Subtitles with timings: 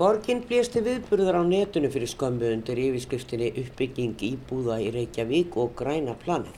[0.00, 6.14] Borgin blésti viðburðar á netinu fyrir skömmu undir yfirskriftinni uppbygging íbúða í Reykjavík og græna
[6.22, 6.54] planið.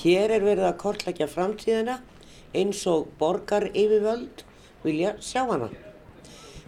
[0.00, 1.98] Hér er verið að kortlækja framtíðina
[2.56, 4.46] eins og borgar yfirvöld
[4.86, 5.68] vilja sjá hana.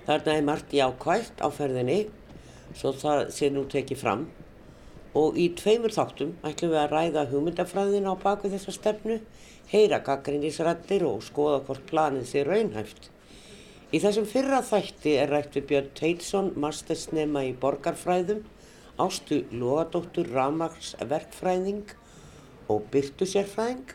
[0.05, 1.99] Þarna er margt jákvægt á ferðinni
[2.75, 4.29] svo það sé nú tekið fram
[5.17, 9.17] og í tveimur þáttum ætlum við að ræða hugmyndafræðina á baku þessa stefnu,
[9.73, 13.14] heyra gaggrinnisrættir og skoða hvort planið sé raunhæft.
[13.95, 18.41] Í þessum fyrra þætti er rætt við Björn Teitsson, mastersnema í borgarfræðum,
[18.99, 21.93] Ástu Lóadóttur, Ramags verkfræðing
[22.67, 23.93] og Byrtu sérfræðing.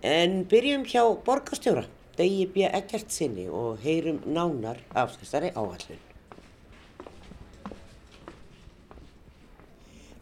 [0.00, 1.84] En byrjum hjá borgarstjóra,
[2.16, 2.64] Degi B.
[2.64, 6.00] Eggert sinni og heyrum nánar af þessari áallun.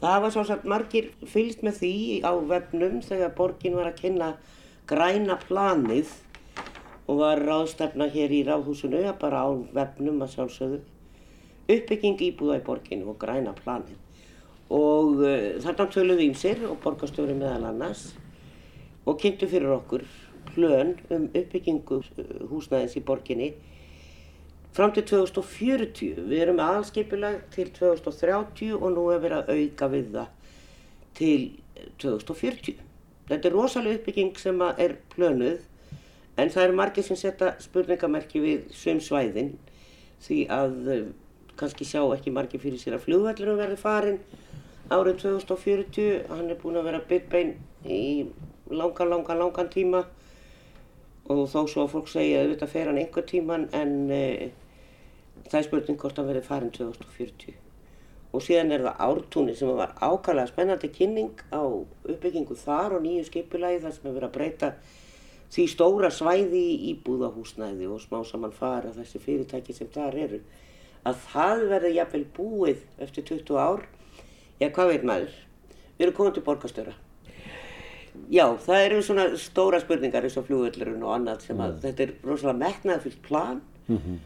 [0.02, 1.94] Það var svo satt margir fylgst með því
[2.26, 4.34] á vefnum þegar borgin var að kynna
[4.90, 6.10] græna planið
[7.12, 10.78] og var ráðstefna hér í ráðhúsinu, bara á vefnum að sjálfsögðu,
[11.68, 13.98] uppbygging íbúða í borginu og græna planið.
[14.72, 18.06] Og uh, þarna töluðu ímsir og borgarstjóri meðal annars
[19.04, 20.06] og kynntu fyrir okkur
[20.54, 21.98] plön um uppbyggingu
[22.48, 23.50] húsnæðins í borginni
[24.72, 26.22] fram til 2040.
[26.30, 30.56] Við erum aðalskipilag til 2030 og nú er verið að auka við það
[31.18, 31.42] til
[32.00, 32.80] 2040.
[33.28, 35.60] Þetta er rosalega uppbygging sem er plönuð
[36.40, 39.52] En það eru margir sem setja spurningamerki við svim svæðin
[40.24, 41.02] því að uh,
[41.60, 44.18] kannski sjá ekki margir fyrir sér að flugveldurum verði farin
[44.92, 46.24] árið 2040.
[46.30, 47.52] Hann er búin að vera byggbein
[47.84, 48.30] í
[48.72, 50.06] langan, langan, langan tíma
[51.30, 54.48] og þó svo að fólk segja að þetta fer hann einhver tíman en uh,
[55.50, 57.60] það er spurning hvort hann verði farin 2040.
[58.32, 63.28] Og síðan er það ártúni sem var ákvæmlega spennandi kynning á uppbyggingu þar og nýju
[63.28, 64.70] skipulagi þar sem hefur verið að breyta
[65.52, 70.40] því stóra svæði í íbúðahúsnæði og smá saman fara þessi fyrirtæki sem þar eru
[71.08, 73.86] að það verði jafnvel búið eftir 20 ár
[74.62, 75.38] já hvað veit maður
[75.98, 76.94] við erum komið til borgastöra
[78.32, 81.80] já það eru svona stóra spurningar eins og fljóðvöldurinn og annað sem að mm.
[81.84, 84.20] þetta er rosalega metnaðfyllt plan mm -hmm.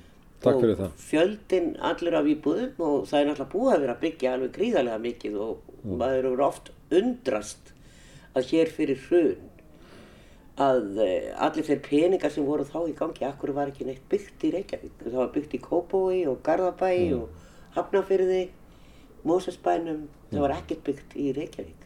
[0.45, 4.03] Takk fyrir það fjöldin allir af íbúðum og það er náttúrulega búið að vera að
[4.05, 5.97] byggja alveg gríðarlega mikið og mm.
[5.97, 7.73] maður eru oft undrast
[8.37, 9.56] að hér fyrir hrun
[10.63, 14.47] að eh, allir þeir peningar sem voru þá í gangi, akkur var ekki neitt byggt
[14.49, 14.95] í Reykjavík.
[15.03, 17.19] Það var byggt í Kópói og Garðabæi mm.
[17.19, 18.45] og Hafnafyrði,
[19.27, 21.83] Mósesbænum, það var ekkert byggt í Reykjavík.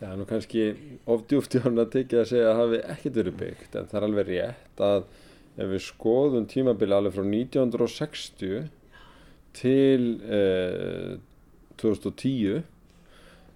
[0.00, 0.72] Já, nú kannski
[1.08, 4.00] ofdjúft í hann að tekja að segja að það hafi ekkert verið byggt, en það
[4.00, 5.06] er alveg rétt að
[5.54, 8.64] ef við skoðum tímabili alveg frá 1960
[9.54, 11.14] til eh,
[11.78, 12.64] 2010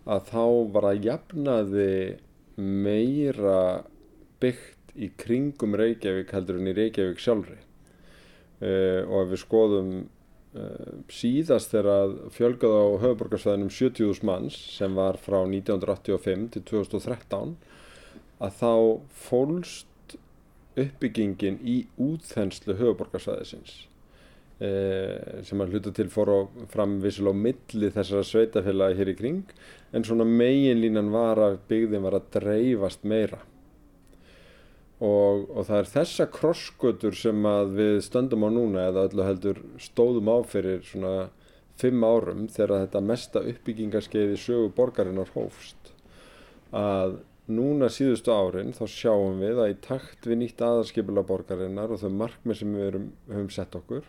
[0.09, 0.44] að þá
[0.75, 1.94] var að jafnaði
[2.59, 3.59] meira
[4.43, 7.59] byggt í kringum Reykjavík heldur en í Reykjavík sjálfri.
[8.59, 9.91] Uh, og ef við skoðum
[10.59, 17.54] uh, síðast þegar fjölgað á höfuborgarsvæðinum 70.000 manns sem var frá 1985 til 2013
[18.43, 18.72] að þá
[19.28, 20.16] fólst
[20.78, 23.76] uppbyggingin í útþenslu höfuborgarsvæðisins
[24.62, 26.38] uh, sem að hluta til fór á
[26.72, 29.55] framvísul á milli þessara sveitafélagi hér í kring
[29.94, 33.41] en svona meginlínan var að byggðin var að dreifast meira
[34.99, 40.31] og, og það er þessa krossgötur sem við stöndum á núna eða öllu heldur stóðum
[40.33, 41.29] á fyrir svona
[41.79, 45.93] fimm árum þegar þetta mesta uppbyggingarskeiði sögu borgarinnar hófst
[46.75, 52.03] að núna síðustu árin þá sjáum við að í takt við nýtt aðarskipula borgarinnar og
[52.03, 54.05] þau markmið sem við erum, höfum sett okkur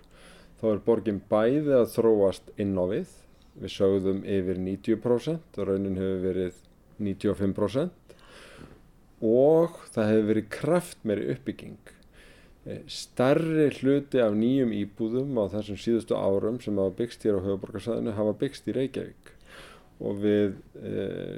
[0.60, 3.16] þá er borgin bæði að þróast inn á við.
[3.60, 6.60] Við sögðum yfir 90% og raunin hefur verið
[7.00, 7.99] 95%
[9.19, 11.80] og það hefur verið kraftmeri uppbygging.
[12.69, 17.46] Eh, starri hluti af nýjum íbúðum á þessum síðustu árum sem hafa byggst hér á
[17.47, 19.31] höfuborgarsæðinu hafa byggst í Reykjavík.
[20.00, 20.91] Og við e,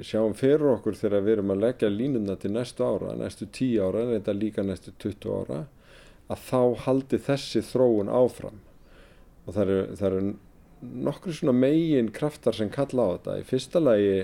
[0.06, 4.04] sjáum fyrir okkur þegar við erum að leggja línuna til næstu ára, næstu 10 ára
[4.04, 5.58] en þetta líka næstu 20 ára
[6.30, 8.60] að þá haldi þessi þróun áfram.
[9.48, 10.22] Og það eru, það eru
[11.08, 13.38] nokkru svona megin kraftar sem kalla á þetta.
[13.42, 14.14] Í fyrsta lagi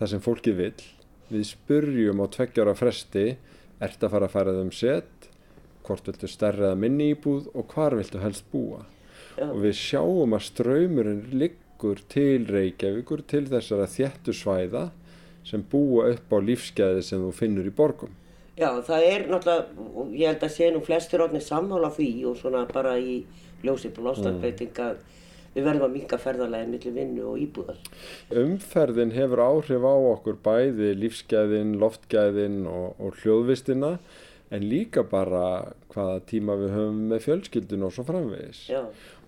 [0.00, 0.74] það sem fólki vil
[1.30, 3.26] við spurjum á tveggjára fresti
[3.82, 5.30] ert að fara að fara um set
[5.86, 8.84] hvort viltu stærra eða minni íbúð og hvar viltu helst búa?
[9.36, 9.50] Já.
[9.52, 14.86] og við sjáum að ströymurinn liggur til Reykjavíkur til þessara þjættu svæða
[15.46, 18.14] sem búa upp á lífsgæði sem þú finnur í borgum.
[18.56, 22.64] Já, það er náttúrulega, ég held að sé nú flestir orðinni samhála því og svona
[22.70, 23.18] bara í
[23.62, 25.04] ljósið på lostarbreytinga mm
[25.56, 27.78] við verðum að minka ferðarlegin millir vinnu og íbúðar.
[28.44, 33.96] Umferðin hefur áhrif á okkur bæði lífsgæðin, loftgæðin og, og hljóðvistina
[34.54, 38.66] en líka bara hvaða tíma við höfum með fjölskyldun og svo framvegis.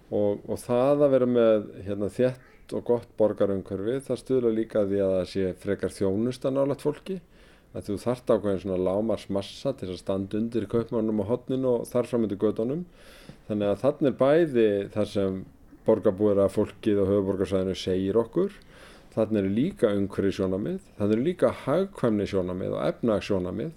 [0.08, 5.02] Og, og það að vera með hérna, þétt og gott borgarumhverfi það stuðla líka því
[5.04, 7.19] að það sé frekar þjónusta nálat fólki
[7.76, 12.08] að þú þart ákveðin svona lámarsmassa til að standa undir kaupmannum og hotninu og þar
[12.08, 12.84] fram undir gödunum
[13.48, 15.40] þannig að þannig er bæði þar sem
[15.88, 18.55] borgarbúira fólkið og höfuborgarsæðinu segir okkur.
[19.14, 23.73] Þannig eru líka umhverfi sjónamið þannig eru líka hagkvæmni sjónamið og efnags sjónamið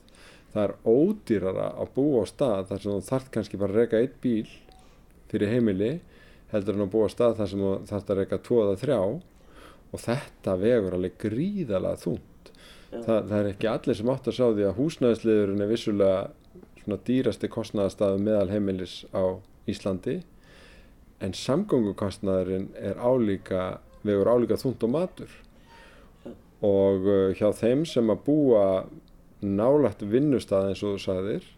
[0.52, 4.02] það er ódýrara að búa á stað þar sem þú þart kannski bara að reyka
[4.04, 4.52] eitt bíl
[5.32, 5.92] fyrir heimili
[6.52, 9.00] heldur en að búa á stað þar sem þú þart að reyka tvo eða þrjá.
[9.92, 12.28] Og þetta vegur alveg gríðalega þúnt
[12.92, 16.18] Þa, það er ekki allir sem átt að sjá því að húsnæðisliðurinn er vissulega
[16.82, 19.40] svona dýrasti kostnæðastafu meðal heimilis á
[19.72, 20.18] Íslandi
[21.22, 25.34] en samgöngukostnæðurinn er álíka, vegur álíka þúnt og matur.
[26.66, 28.66] Og uh, hjá þeim sem að búa
[29.42, 31.50] nálagt vinnustað eins og þú sagðir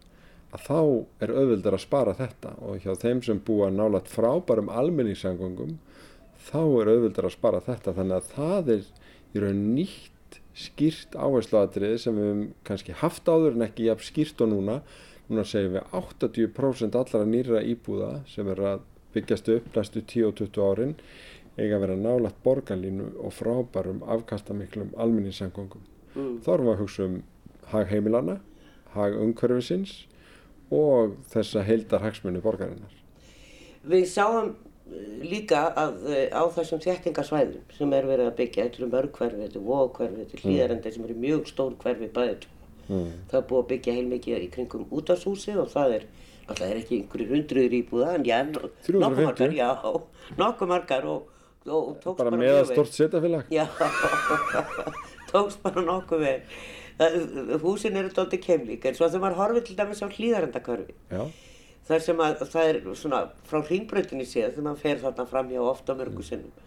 [0.54, 0.80] að þá
[1.24, 2.54] er auðvildar að spara þetta.
[2.64, 5.78] Og hjá þeim sem búa nálagt frábærum almenningssangungum
[6.44, 7.96] þá er auðvildar að spara þetta.
[7.96, 8.84] Þannig að það er
[9.34, 14.44] í raun nýtt skýrt áhersluatrið sem við hefum kannski haft áður en ekki jafn skýrt
[14.44, 14.80] og núna.
[15.28, 18.84] Núna segjum við 80% allara nýra íbúða sem er að
[19.14, 20.96] byggjast upp næstu 10 og 20 árin
[21.58, 25.84] eiga að vera nálagt borgarlínu og frábærum afkastamiklum alminninsangongum.
[26.14, 26.40] Mm.
[26.42, 27.16] Þá erum við að hugsa um
[27.70, 28.40] hag heimilana,
[28.94, 30.04] hag umhverfisins
[30.74, 32.92] og þessa heildar hagsmunni borgarinnar.
[33.84, 34.54] Við sáum
[35.24, 39.40] líka að eh, á þessum þjættingarsvæðum sem er verið að byggja, þetta eru mörg hverfi,
[39.40, 42.46] þetta eru vókverfi, þetta eru hlýðarendi sem eru mjög stór hverfi bæðið.
[42.84, 43.12] Mm.
[43.30, 46.06] Það er búið að byggja heilmikið í kringum útashúsi og það er,
[46.48, 49.68] alltaf er ekki einhverjir hundruður íbúða en já, nokkuð margar, já,
[50.40, 51.30] nokkuð margar og,
[51.66, 52.40] og tókst bara, bara mjög vel.
[52.40, 53.54] Bara með að stort setjafélag?
[53.54, 53.64] Já,
[55.32, 56.36] tókst bara nokkuð vel.
[57.64, 60.98] Húsin eru doldið kemlík en svo þegar maður horfið til dæmis á hlýðarendakörfi.
[61.84, 65.64] Þar sem að það er svona frá hringbröðinni séð þegar maður fer þarna fram hjá
[65.64, 66.28] ofta mörgu mm.
[66.28, 66.62] sinnum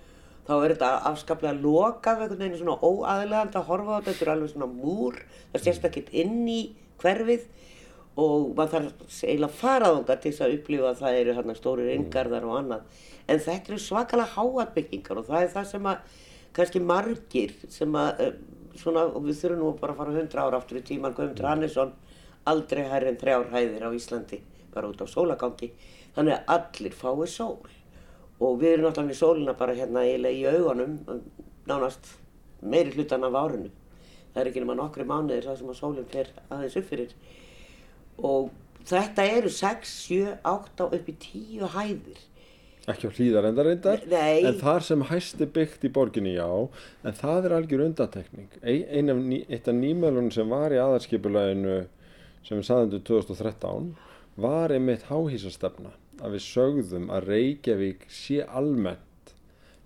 [0.47, 4.31] þá er þetta afskaplega lokað einhvern veginn svona óaðlegand að horfa á þetta þetta er
[4.33, 5.17] alveg svona múr
[5.51, 6.59] það sést ekki inn í
[7.01, 7.47] hverfið
[8.17, 11.55] og maður þarf eiginlega að fara þetta til þess að upplifa að það eru hérna
[11.57, 12.51] stórir yngarðar mm.
[12.51, 13.03] og annað.
[13.27, 16.15] En þetta eru svakalega háatbyggingar og það er það sem að
[16.57, 18.35] kannski margir sem að eh,
[18.81, 21.93] svona og við þurfum nú bara að fara hundra ára aftur í tíman Guðmundur Hannesson
[22.49, 24.41] aldrei hærri en þrjár hæðir á Íslandi
[24.73, 25.71] bara út á sólagangi.
[26.15, 27.73] Þannig að allir fái sól.
[28.41, 30.97] Og við erum náttúrulega í sólina bara hérna eiginlega í augunum
[31.69, 32.15] nánast
[32.61, 33.71] meiri hlutan af árinu.
[34.33, 37.15] Það er ekki nema nokkri mánuðir það sem að sólinn fer aðeins upp fyrir
[38.17, 38.49] og
[38.87, 42.23] þetta eru 6, 7, 8 upp í 10 hæðir
[42.87, 44.45] ekki á hlýðar enda reyndar Nei.
[44.47, 49.23] en þar sem hæsti byggt í borginni já en það er algjör undatekning ein af,
[49.59, 51.81] af nýmjölunum sem var í aðarskipuleginu
[52.47, 53.89] sem við saðum til 2013
[54.39, 55.91] var einmitt háhísastefna
[56.23, 59.33] að við sögðum að Reykjavík sé almennt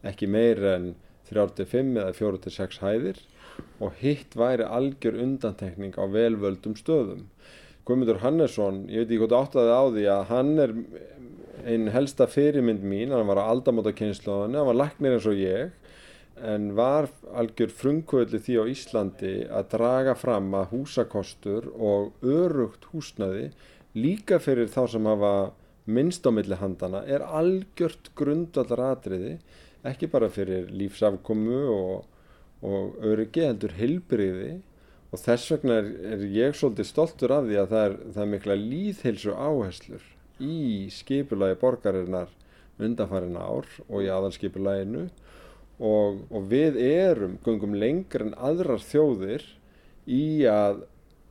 [0.07, 0.93] ekki meir en
[1.31, 3.19] 35 eða 46 hæðir
[3.83, 7.27] og hitt væri algjör undantekning á velvöldum stöðum.
[7.85, 10.73] Guðmundur Hannesson, ég veit ekki hvort áttaði á því að hann er
[11.71, 15.71] einn helsta fyrirmynd mín, hann var á aldamóta kynnslóðinu, hann var læknir eins og ég
[16.41, 23.51] en var algjör frumkvöldi því á Íslandi að draga fram að húsakostur og örugt húsnaði
[23.97, 25.33] líka fyrir þá sem hafa
[25.91, 29.35] minnst á milli handana er algjört grundvallar atriði
[29.87, 32.05] ekki bara fyrir lífsafkomu og,
[32.65, 34.51] og öryggi heldur hilbriði
[35.11, 38.31] og þess vegna er, er ég svolítið stoltur af því að það er, það er
[38.33, 40.05] mikla líðhilsu áherslur
[40.41, 40.59] í
[40.93, 42.31] skipulagi borgarinnar
[42.81, 45.09] undanfærin ár og í aðalskipulaginu.
[45.81, 49.45] Og, og við erum gungum lengur en aðrar þjóðir
[50.05, 50.83] í að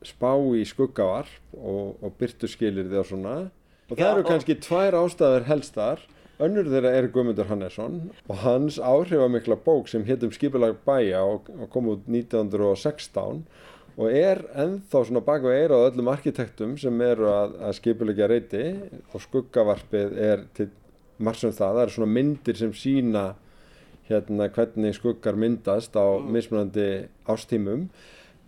[0.07, 3.37] spá í skuggavarp og, og byrtu skilir því og svona.
[3.91, 6.03] Og það eru kannski tvær ástæður helstar
[6.45, 11.91] önnur þeirra er Guðmundur Hannesson og hans áhrifamikla bók sem héttum Skipilag bæja og, kom
[11.93, 13.45] út 1916
[14.01, 18.29] og er ennþá svona baka og eira á öllum arkitektum sem eru að, að skipilegja
[18.31, 18.65] reyti
[19.13, 20.71] og skuggavarpið er til
[21.21, 23.25] margsum það, það eru svona myndir sem sína
[24.11, 26.33] hérna hvernig skuggar myndast á mm.
[26.35, 26.89] mismunandi
[27.29, 27.89] ástímum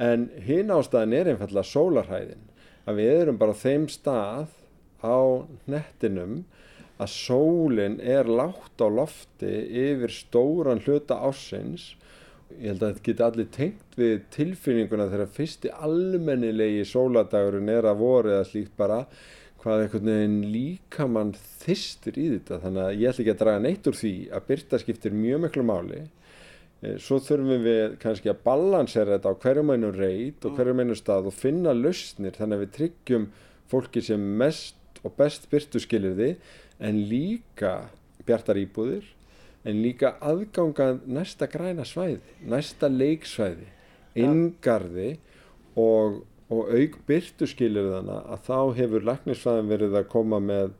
[0.02, 2.48] en hinn ástæðin er einfallega sólarhæðin
[2.88, 4.50] að við erum bara á þeim stað
[5.04, 5.18] á
[5.70, 6.42] nettinum
[7.02, 11.92] að sólinn er látt á lofti yfir stóran hluta ásins
[12.58, 18.02] ég held að þetta geti allir tengt við tilfinninguna þegar fyrsti almennilegi sóladagurinn er að
[18.02, 19.04] voru eða slíkt bara
[19.62, 22.58] hvað einhvern veginn líka mann þystir í þetta.
[22.64, 25.64] Þannig að ég ætla ekki að draga neitt úr því að byrta skiptir mjög miklu
[25.68, 26.00] máli.
[26.82, 30.56] Eh, svo þurfum við kannski að balansera þetta á hverjum einu reit og mm.
[30.58, 33.28] hverjum einu stað og finna lausnir þannig að við tryggjum
[33.70, 36.32] fólki sem mest og best byrtu skilir því
[36.82, 37.74] en líka
[38.26, 39.06] bjartar íbúðir
[39.68, 43.68] en líka aðgangað næsta græna svæði, næsta leiksvæði,
[44.18, 45.12] inngarði
[45.78, 50.74] og, og auk byrtu skilir þannig að þá hefur læknisfæðin verið að koma með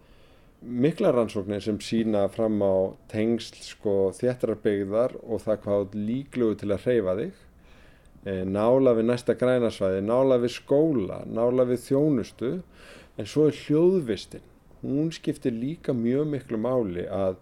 [0.62, 6.86] mikla rannsóknir sem sína fram á tengsl sko þéttarbyggðar og það hvað líklugu til að
[6.86, 7.40] hreyfa þig.
[8.22, 12.52] E, nála við næsta grænasvæði, nála við skóla, nála við þjónustu
[13.18, 14.51] en svo er hljóðvistin
[14.82, 17.36] hún skiptir líka mjög miklu máli að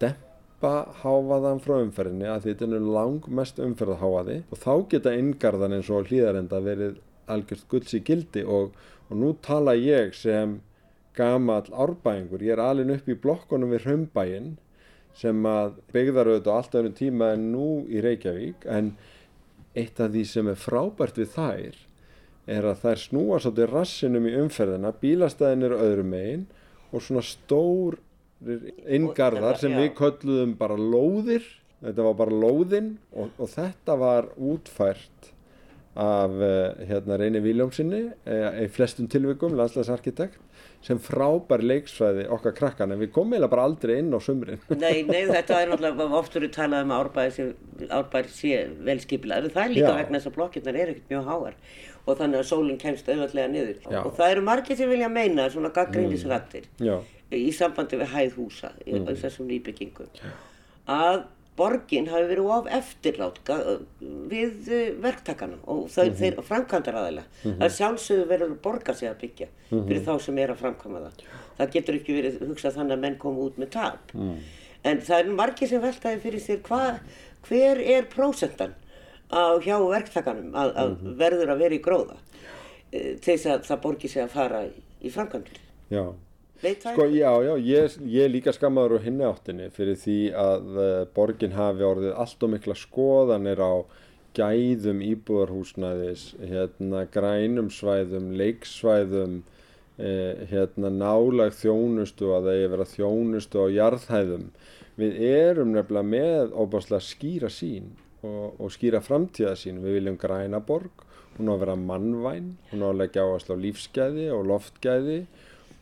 [0.00, 6.08] dempa háfaðan frá umferðinni að þetta er langmest umferðaháfaði og þá geta inngarðan eins og
[6.08, 6.96] hlýðarenda verið
[7.28, 8.44] algjört gulds í gildi.
[8.44, 8.72] Og,
[9.08, 10.58] og nú tala ég sem
[11.18, 14.56] gamall árbæðingur, ég er alin upp í blokkonum við Hraumbæinn
[15.18, 18.66] sem að byggðar auðvitað á alltaf ennum tíma en nú í Reykjavík.
[18.70, 18.92] En
[19.78, 21.80] eitt af því sem er frábært við þær
[22.48, 26.46] er að þær snúa svolítið rassinum í umferðina, bílastæðin eru öðrum megin
[26.92, 27.98] og svona stór
[28.86, 31.46] inngarðar sem við kölluðum bara lóðir,
[31.82, 35.32] þetta var bara lóðin og, og þetta var útfært
[35.98, 40.38] af uh, hérna Reyni Viljómsinni uh, í flestum tilvikum, landslæsarkitekt
[40.86, 45.02] sem frábær leiksvæði okkar krakkan en við komum eiginlega bara aldrei inn á sumrin Nei,
[45.08, 49.90] nei, þetta er náttúrulega oftur við talað um árbæri sé vel skipilega, það er líka
[49.90, 49.98] Já.
[49.98, 51.56] vegna þess að blokkirnar er ekkert mjög háar
[52.08, 54.00] og þannig að sólinn kemst auðvitað niður Já.
[54.04, 57.10] og það eru margir sem vilja meina svona gaggrínisrættir mm.
[57.36, 59.10] í sambandi við hæð húsa mm.
[59.10, 60.30] í þessum nýbyggingum
[60.88, 61.26] að
[61.58, 63.50] borgin hafi verið of eftirlátt
[64.30, 66.18] við eh, verktakana og þau, mm -hmm.
[66.20, 67.62] þeir framkvæmdar aðeila mm -hmm.
[67.64, 69.88] að sjálfsögðu verður að borga sig að byggja mm -hmm.
[69.88, 71.24] fyrir þá sem er að framkvæma það
[71.58, 74.36] það getur ekki verið hugsað þannig að menn koma út með tap mm.
[74.84, 77.00] en það er margir sem veltaði fyrir sér hva,
[77.48, 78.74] hver er prósendan
[79.30, 81.18] á hjá verktakanum að, að mhm.
[81.18, 82.16] verður að vera í gróða
[82.92, 84.72] eh, til þess að það borgi sig að fara í,
[85.02, 85.60] í framkvæmdur
[85.90, 86.14] Já
[86.58, 90.86] Sko já, já, ég, ég er líka skammaður á hinni áttinni fyrir því að uh,
[91.14, 93.74] borgin hafi orðið allt og mikla skoðanir á
[94.38, 99.40] gæðum íbúðarhúsnæðis, hérna grænum svæðum, leiksvæðum,
[99.98, 104.44] eh, hérna nálag þjónustu að það er verið þjónustu á jarðhæðum.
[104.98, 109.82] Við erum nefnilega með óbáslega skýra sín og, og skýra framtíðasín.
[109.82, 111.04] Við viljum græna borg,
[111.38, 115.20] hún á að vera mannvæn, hún á að leggja áherslu á lífsgæði og loftgæði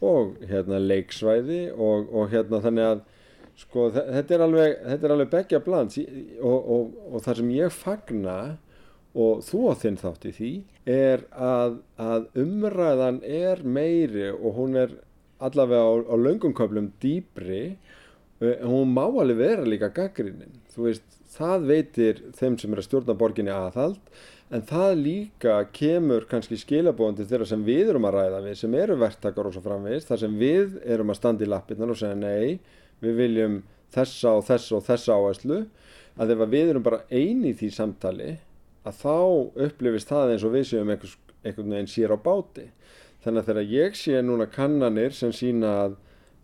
[0.04, 3.04] og hérna leiksvæði og, og hérna þannig að
[3.56, 7.72] sko þetta er alveg, þetta er alveg begja bland og, og, og það sem ég
[7.72, 8.36] fagna
[9.16, 10.52] og þú á þinn þátt í því
[10.92, 14.92] er að, að umræðan er meiri og hún er
[15.40, 17.62] allavega á, á löngumköflum dýbri
[18.40, 22.88] eh, hún má alveg vera líka gaggrínin þú veist, það veitir þeim sem er að
[22.88, 24.00] stjórna borginni aðhald
[24.54, 28.76] en það líka kemur kannski skilabóðan til þeirra sem við erum að ræða við sem
[28.78, 32.18] eru verktakar og svo framvegist þar sem við erum að standa í lappirnar og segja
[32.18, 32.58] nei,
[33.02, 33.56] við viljum
[33.94, 35.60] þessa og þessa og þessa áherslu.
[36.16, 38.30] Að ef við erum bara eini í því samtali
[38.86, 39.16] að þá
[39.66, 42.70] upplifist það eins og við séum einhvern veginn sér á báti.
[43.24, 45.96] Þannig að þegar ég sé núna kannanir sem sína að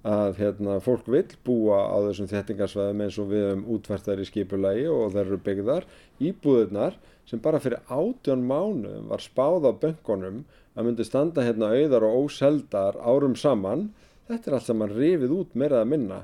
[0.02, 4.86] að hérna, fólk vil búa á þessum þettingarsvæðum eins og við um útverðar í skipulagi
[4.90, 5.86] og það eru byggðar.
[6.18, 10.42] Íbúðunar sem bara fyrir átjón mánu var spáð á böngunum
[10.74, 13.90] að myndi standa hérna auðar og óseldar árum saman
[14.26, 16.20] þetta er allt saman rifið út meirað að minna.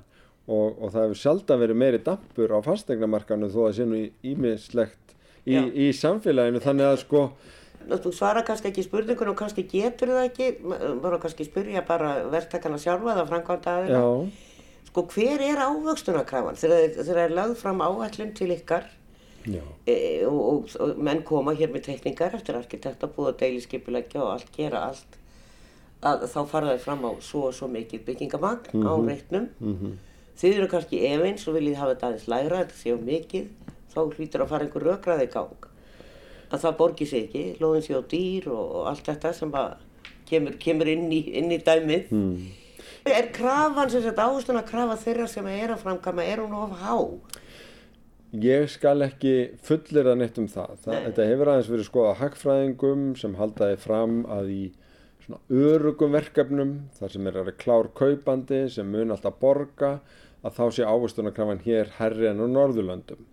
[0.49, 5.15] Og, og það hefur sjálf verið meiri dampur á fastegnamarkanu þó að sé nú ímislegt
[5.45, 6.63] í, í, í samfélaginu.
[6.65, 7.25] Þannig að sko
[7.89, 12.79] Þú svara kannski ekki spurningun og kannski getur það ekki, maður kannski spyrja bara verktakana
[12.79, 14.03] sjálfa eða framkvæmda aðeina.
[14.89, 18.89] Sko hver er ávöxtunarkrafan þegar það er lagð fram áætlun til ykkar
[19.87, 24.35] e, og, og, og menn koma hér með tekningar eftir arkitekt að búa deiliskypulegja og
[24.35, 25.19] allt gera allt
[26.07, 28.89] að þá fara það fram á svo og svo mikið byggingamagn mm -hmm.
[28.89, 29.09] á mhm.
[29.09, 29.93] reitnum mm -hmm.
[30.41, 33.47] þið eru kannski efins og viljið hafa þetta aðeins lægra þetta séu mikið
[33.95, 35.69] þá hlýtur að fara einhver rökraði í gang
[36.49, 39.53] að það borgir sig ekki lóðin séu á dýr og, allt þetta sem
[40.29, 42.49] kemur, kemur inn, í, inn í dæmið mm.
[43.09, 46.75] er krafan sem þetta áherslu að krafa þeirra sem er að framkama er hún of
[46.83, 46.97] há
[48.29, 50.75] Ég skal ekki fullir að neitt um það.
[50.85, 54.65] það þetta hefur aðeins verið skoða hagfræðingum sem haldaði fram að í
[55.25, 59.95] svona örugum verkefnum þar sem er að klár kaupandi sem mun alltaf borga
[60.45, 63.25] að þá sé ávustunarkrafan hér herri en á Norðurlöndum.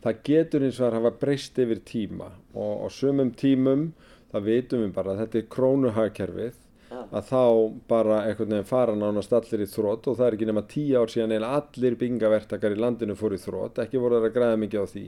[0.00, 3.90] Það getur eins og að hafa breyst yfir tíma og á sumum tímum
[4.30, 6.58] það veitum við bara að þetta er krónuhagkerfið
[6.90, 7.42] að þá
[7.90, 11.12] bara einhvern veginn fara nánast allir í þrótt og það er ekki nema tíu ár
[11.12, 14.82] síðan eða allir byngavertakar í landinu fór í þrótt, ekki voru það að græða mikið
[14.82, 15.04] á því.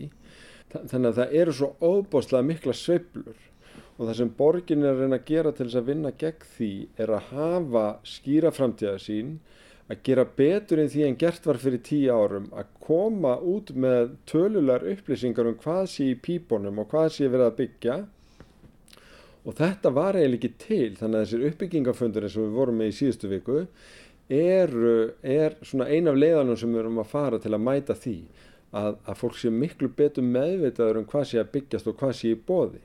[0.72, 3.40] Þannig að það eru svo óbáslega mikla sveiblur
[3.98, 6.70] og það sem borgin er að reyna að gera til þess að vinna gegn því
[7.02, 9.34] er að hafa skýra framtíða sín,
[9.92, 14.14] að gera betur en því en gert var fyrir tíu árum að koma út með
[14.30, 17.96] tölulegar upplýsingar um hvað sé í pípunum og hvað sé verið að byggja.
[19.42, 22.92] Og þetta var eiginlega ekki til þannig að þessir uppbyggingafundur eins og við vorum með
[22.92, 23.58] í síðustu viku
[24.32, 24.72] er,
[25.22, 28.16] er svona ein af leiðanum sem við erum að fara til að mæta því
[28.72, 32.32] að, að fólk sé miklu betur meðvitaður um hvað sé að byggjast og hvað sé
[32.32, 32.80] í bóði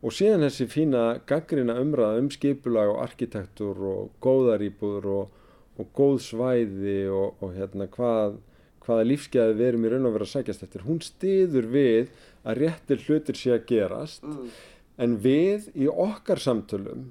[0.00, 5.39] og síðan þessi fína gaggrina umræða um skipulag og arkitektur og góðarýbúður og,
[5.80, 8.40] og góð svæði og, og hérna hvað
[8.84, 12.62] hvaða lífsgæði við erum í raun og vera að sækjast eftir hún stiður við að
[12.64, 14.52] réttir hlutir sé að gerast mm
[15.00, 17.08] en við í okkar samtölum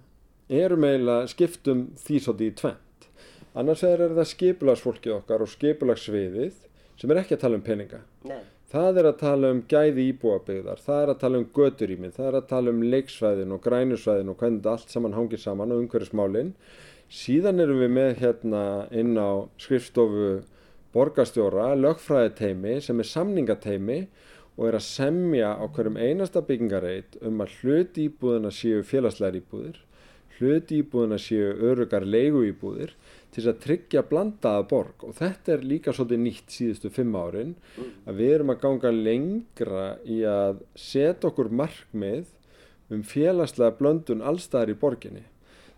[0.50, 3.10] erum eiginlega skiptum því svolítið í tvent.
[3.58, 6.56] Annars er það skipulagsfólkið okkar og skipulagsviðið
[7.00, 8.02] sem er ekki að tala um peninga.
[8.30, 8.42] Nei.
[8.70, 12.36] Það er að tala um gæði íbúabegðar, það er að tala um göturýmið, það er
[12.38, 16.52] að tala um leiksvæðin og grænusvæðin og hvernig allt saman hangir saman og umhverjusmálinn.
[17.10, 18.64] Síðan erum við með hérna
[18.94, 20.44] inn á skrifstofu
[20.94, 23.98] borgastjóra, lögfræðiteimi sem er samningateimi
[24.60, 29.80] og er að semja á hverjum einasta byggingarreit um að hlut íbúðina séu félagslegar íbúðir,
[30.38, 32.94] hlut íbúðina séu örugar leigu íbúðir
[33.34, 37.58] til að tryggja blandaða borg og þetta er líka svolítið nýtt síðustu fimm árin
[38.06, 42.30] að við erum að ganga lengra í að setja okkur markmið
[42.94, 45.26] um félagslega blöndun allstaðar í borginni.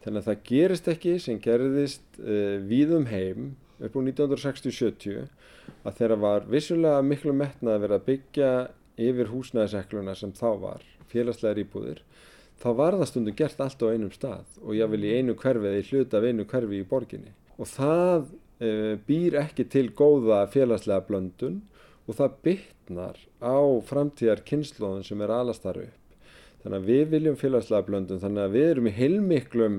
[0.02, 5.28] Þannig að það gerist ekki sem gerðist uh, eh, víðum heim upp á 1960-70
[5.86, 8.52] að þeirra var vissulega miklu metnað að vera að byggja
[9.02, 12.02] yfir húsnæðisekluna sem þá var, félagslegar íbúðir,
[12.62, 15.70] þá var það stundum gert allt á einum stað og ég vil í einu hverfi
[15.70, 17.34] eða í hluta af einu hverfi í borginni.
[17.58, 18.28] Og það
[18.62, 18.70] e,
[19.08, 21.62] býr ekki til góða félagslega blöndun
[22.06, 26.01] og það bytnar á framtíðar kynnslóðun sem er alast þar upp.
[26.62, 29.78] Þannig að við viljum félagslega blöndun, þannig að við erum í heilmiklum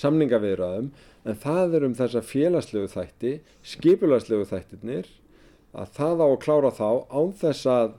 [0.00, 0.90] samningaviðraðum
[1.26, 3.32] en það er um þessa félagslegu þætti,
[3.66, 5.10] skipulagslegu þættirnir
[5.74, 7.92] að það á að klára þá án þess að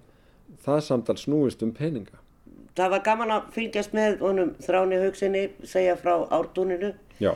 [0.64, 2.20] það samtal snúist um peninga.
[2.76, 7.34] Það var gaman að fylgjast með honum þráni haugsinni segja frá árdúninu Já.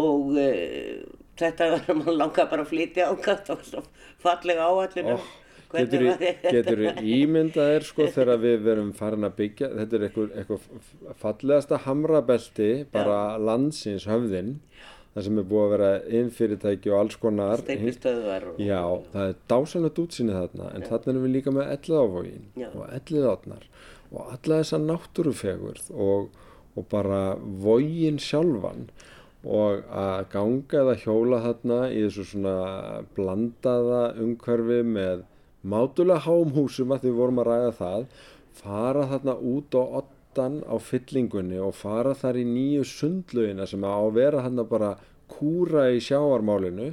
[0.00, 1.02] og uh,
[1.40, 3.84] þetta var að mann langa bara að flytja á var svo
[4.22, 5.18] fallega áallinu.
[5.18, 5.30] Oh.
[5.72, 6.06] Getur,
[6.44, 11.78] getur ímyndað er sko þegar við verum farin að byggja, þetta er eitthvað, eitthvað fallegasta
[11.86, 13.44] hamrabelti bara Já.
[13.50, 14.58] landsins höfðinn
[15.12, 18.80] það sem er búið að vera innfyrirtæki og alls konar steipistöðvar já,
[19.12, 23.26] það er dásanlegt útsýnið þarna en þarna erum við líka með ellið ávogin og ellið
[23.32, 23.66] átnar
[24.12, 26.30] og alla þessa náttúrufegurð og,
[26.76, 27.20] og bara
[27.64, 28.86] vogin sjálfan
[29.42, 32.56] og að ganga eða hjóla þarna í þessu svona
[33.16, 35.24] blandaða umhverfi með
[35.62, 38.06] mátulega háum húsum að því vorum að ræða það
[38.62, 43.94] fara þarna út og aftan á fyllingunni og fara þar í nýju sundlöginna sem á
[43.94, 44.92] að vera hann að bara
[45.32, 46.92] kúra í sjáarmálinu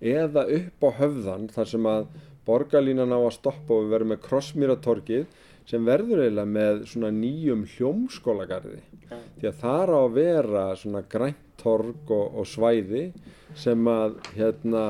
[0.00, 2.10] eða upp á höfðan þar sem að
[2.46, 5.26] borgarlínan á að stoppa og við verðum með krossmýratorkið
[5.70, 8.80] sem verður eiginlega með svona nýjum hljómskólagarði
[9.10, 9.18] ja.
[9.38, 13.10] því að það á að vera svona grænt tork og, og svæði
[13.58, 14.84] sem að hérna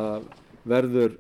[0.69, 1.19] verður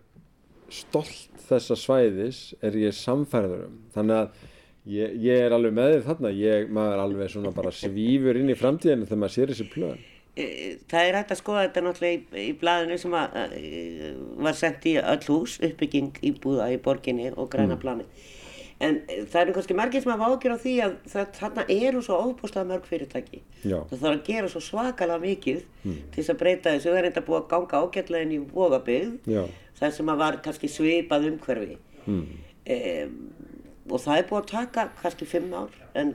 [0.71, 4.49] stolt þessa svæðis er ég samfærður um þannig að
[4.89, 8.57] Ég, ég er alveg með þarna, ég, maður er alveg svona bara svífur inn í
[8.57, 10.07] framtíðinu þegar maður sér þessi plöðan.
[10.89, 13.37] Það er hægt að skoða þetta náttúrulega í, í blæðinu sem að,
[14.47, 17.83] var sendt í öll hús, uppbygging í búða í borginni og græna mm.
[17.83, 18.31] planið.
[18.81, 20.95] En það eru kannski margir sem hafa ágjör á því að
[21.37, 23.43] þarna eru svo óbústað mörg fyrirtæki.
[23.61, 23.77] Já.
[23.91, 25.99] Það þarf að gera svo svakalega mikið mm.
[26.15, 26.89] til þess að breyta þessu.
[26.89, 29.29] Það er enda búið að ganga ágætlegin í vogabygg,
[29.81, 31.77] það sem að var kannski svipað umhverfi.
[32.07, 32.25] Mm.
[32.71, 33.19] Um,
[33.91, 36.15] og það er búið að taka kannski fimm ár en,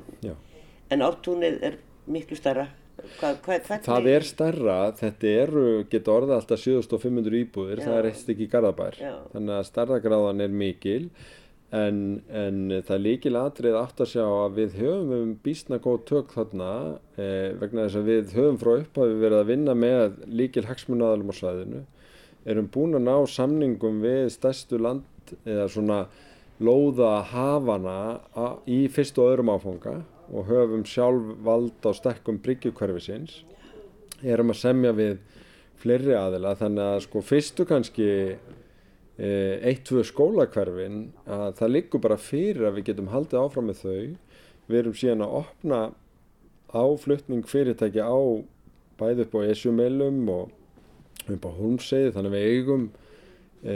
[0.94, 2.70] en ártúnið er miklu starra
[3.20, 7.86] Hva, hva, það er starra þetta eru, getur orða alltaf 7500 íbúðir, Já.
[7.90, 9.12] það er eitt ekki garðabær Já.
[9.34, 11.02] þannig að starragráðan er mikil
[11.74, 16.04] en, en það er líkil atrið aft að sjá að við höfum um bísna góð
[16.12, 16.70] tök þarna
[17.18, 21.36] eh, vegna þess að við höfum frá upphafi verið að vinna með líkil hagsmunaðalum á
[21.40, 21.82] svæðinu.
[22.46, 26.04] Erum búin að ná samningum við stærstu land eða svona
[26.62, 27.98] lóða hafana
[28.70, 29.98] í fyrst og öðrum áfanga
[30.32, 33.42] og höfum sjálf vald á stekkum bryggjukverfisins
[34.24, 35.18] erum að semja við
[35.82, 38.38] fleiri aðila þannig að sko fyrstu kannski e,
[39.16, 44.00] eitt, tvö skólakverfin að það liggur bara fyrir að við getum haldið áfram með þau
[44.66, 45.80] við erum síðan að opna
[46.76, 48.20] áflutning fyrirtæki á
[49.00, 52.86] bæði upp á esjumelum og upp á holmseiði þannig að við eigum
[53.64, 53.76] e,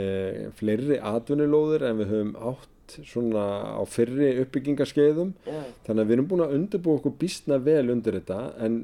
[0.58, 3.44] fleiri atvinnulóðir en við höfum átt svona
[3.78, 5.68] á fyrri uppbyggingarskeiðum yeah.
[5.86, 8.80] þannig að við erum búin að undirbúa okkur bísna vel undir þetta en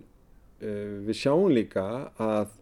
[0.62, 1.86] uh, við sjáum líka
[2.22, 2.54] að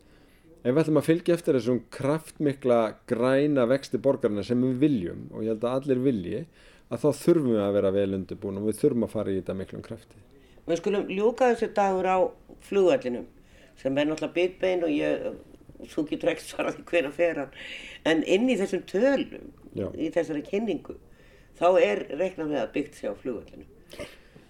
[0.64, 2.78] ef við ætlum að fylgja eftir þessum kraftmikla
[3.10, 6.44] græna vexti borgarna sem við viljum og ég held að allir vilji
[6.88, 9.56] að þá þurfum við að vera vel undirbúin og við þurfum að fara í þetta
[9.58, 10.22] miklum krafti.
[10.64, 12.18] Við skulum ljúka þessu dagur á
[12.64, 13.26] flugvallinum
[13.80, 15.24] sem er náttúrulega bitbein og ég,
[15.92, 17.56] þú getur ekki svarað hverja fer hann,
[18.08, 19.88] en inn í þessum tölum, Já.
[19.92, 20.96] í þessari kynningu,
[21.58, 23.66] þá er reiknað með að byggt sig á flugvallinu.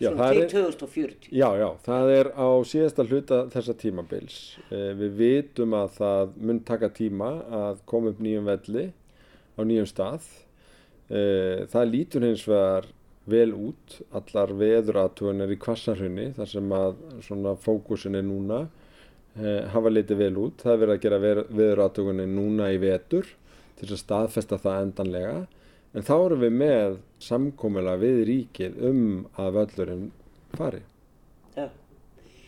[0.03, 1.29] Já, það til er- 2040.
[1.33, 4.39] Já, já, það er á síðasta hluta þessa tímabils.
[4.71, 8.93] Eh, Við vitum að það mun taka tíma að koma upp nýjum velli
[9.55, 10.23] á nýjum stað.
[11.11, 12.87] Eh, Það lítur hins vegar
[13.27, 18.69] vel út, allar veðuratúinir í kvassarhunni, þar sem að svona fókusin er núna,
[19.39, 20.57] eh, hafa litið vel út.
[20.59, 23.25] Það er verið að gera veðuratúinir núna í vetur
[23.79, 25.47] til að staðfesta það endanlega.
[25.95, 29.03] En þá erum við með samkomulega við ríkið um
[29.39, 30.09] að völlurinn
[30.59, 30.81] fari
[31.55, 31.69] Já,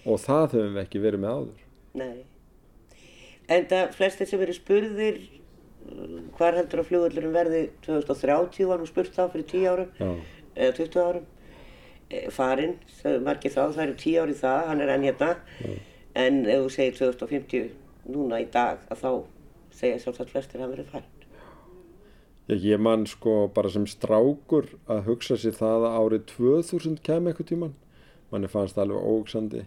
[0.06, 1.61] og það höfum við ekki verið með áður.
[2.00, 2.24] nei.
[3.46, 5.20] En það flestir sem eru spurðir
[6.35, 10.09] hvar heldur að flugvallurinn verði 2030 var nú spurt þá fyrir 10 árum, Já,
[10.56, 11.28] eða 20 árum.
[12.11, 12.74] Eh, Farinn,
[13.22, 15.30] margir þá, það eru 10 ári það, hann er enn hérna.
[16.18, 17.70] En ef þú segir 2050
[18.11, 19.11] núna í dag, að þá
[19.78, 21.15] segja sjálfsagt flestir að hann verið farinn.
[22.54, 27.48] Ég, man sko bara sem strákur að hugsa sér það að árið 2000 kem eitthvað
[27.50, 27.72] tíman.
[28.30, 29.64] Manni fannst það alveg ógsandi.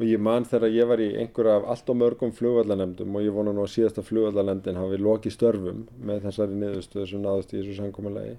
[0.00, 3.34] Og ég man þegar ég var í einhverja af allt og mörgum flugvallanemdum og ég
[3.36, 7.76] vona nú að síðasta flugvallanemdin hafi lokið störfum með þessari niðurstöðu sem náðust í þessu
[7.78, 8.34] samkomulegi.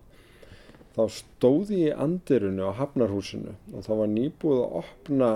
[0.94, 5.32] Þá stóði ég andirunu á Hafnarhúsinu og þá var nýbúið að opna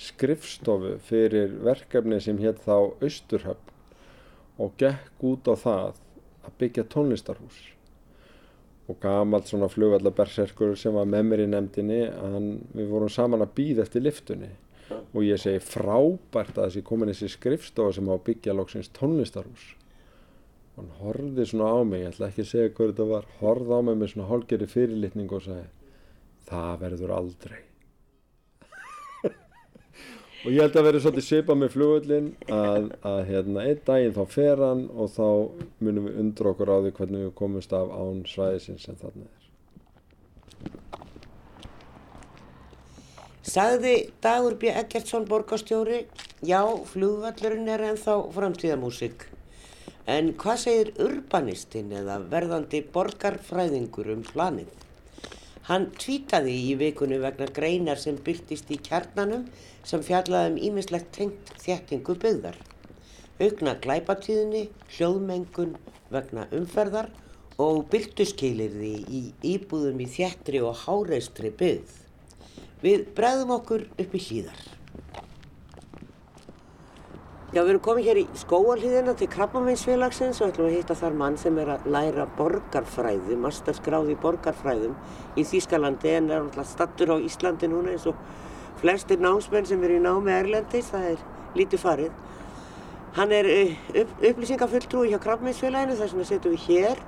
[0.00, 3.70] skrifstofu fyrir verkefni sem hétt þá Austurhöfn
[4.60, 6.00] og gekk út á það
[6.46, 7.60] að byggja tónlistarhús.
[8.90, 13.54] Og gamalt svona flugvallaberserkur sem var með mér í nefndinni hann, við vorum saman að
[13.60, 14.50] býða eftir liftunni
[14.90, 19.70] og ég segi frábært að þessi komin þessi skrifstofa sem á byggja loksins tónlistarhús.
[20.74, 23.78] Og hann horfði svona á mig, ég ætla ekki að segja hvað þetta var horfði
[23.78, 25.68] á mig með svona hálgeri fyrirlitning og sagði
[26.50, 27.60] það verður aldrei
[30.40, 34.22] og ég held að verði svolítið svipað með flugvöllin að, að hérna, einn daginn þá
[34.32, 35.26] fer hann og þá
[35.84, 39.40] munum við undra okkur á því hvernig við komumst af án svæðisins sem þarna er.
[43.50, 44.70] Sagði Dagur B.
[44.70, 46.04] Eggertsson borgarstjóri,
[46.46, 46.60] já,
[46.92, 49.26] flugvallurinn er ennþá framtíðamúsík.
[50.08, 54.70] En hvað segir urbanistinn eða verðandi borgarfræðingur um planið?
[55.70, 59.44] Hann tvítaði í vikunni vegna greinar sem byrtist í kjarnanum
[59.86, 62.56] sem fjallaði um ímislegt tengt þjættingu byggðar.
[63.38, 64.64] Aukna glæpatíðinni,
[64.96, 65.76] hljóðmengun
[66.10, 67.12] vegna umferðar
[67.62, 71.94] og byrtuskilirði í íbúðum í þjættri og háreistri byggð.
[72.82, 74.60] Við bregðum okkur upp í hlýðar.
[77.50, 81.38] Já, við erum komið hér í skóarhlýðina til Krabbameinsfélagsins og ætlum að hitta þar mann
[81.40, 84.92] sem er að læra borgarfræði, masterskráði í borgarfræðum
[85.34, 88.20] í Þýskalandi en er alltaf stattur á Íslandi núna eins og
[88.78, 91.26] flestir námsmenn sem eru í námi Erlendis, það er
[91.58, 92.22] lítið farið.
[93.18, 97.04] Hann er eh, upp, upplýsingafulltrúi hjá Krabbameinsfélaginu, þess vegna setjum við hér.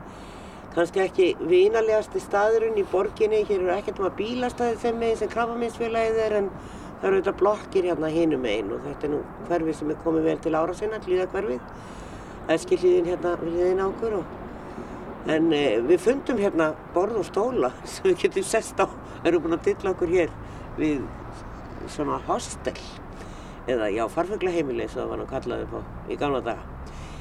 [0.74, 5.36] Kannski ekki vinalegasti staðurinn í borginni, hér eru ekkert um að bílastæði þeim meginn sem
[5.38, 6.54] Krabbameinsfélagið er en
[7.02, 10.28] það eru auðvitað blokkir hérna hinum meginn og þetta er nú hverfið sem er komið
[10.30, 11.66] vel til ára sinna, hlýðakverfið.
[12.54, 14.38] Eskilíðin hérna við hliðin á okkur og
[15.30, 18.90] En eh, við fundum hérna borð og stóla sem við getum sest á,
[19.22, 20.32] erum búin að dilla okkur hér
[20.74, 21.04] við
[21.92, 22.78] svona hostel
[23.70, 26.64] eða já, farfuglaheimili sem það var nú kallað upp á í gamla daga.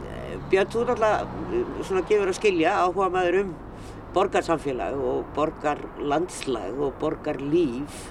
[0.01, 3.53] Eh, Björn, þú náttúrulega svona gefur að skilja áhuga maður um
[4.15, 8.01] borgarsamfélag og borgarlandslag og borgarlíf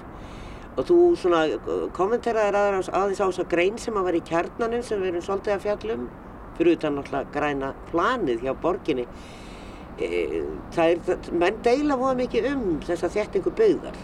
[0.77, 1.41] og þú svona
[1.95, 5.65] kommenteraðir aðeins, á þessa grein sem að var í kjarnanum sem við erum svolítið að
[5.65, 6.09] fjallum
[6.57, 9.05] fyrir utan náttúrulega græna planið hjá borginni.
[10.01, 10.41] Eh,
[10.73, 13.97] það er, menn deila voða mikið um þessa þéttingu byggðar.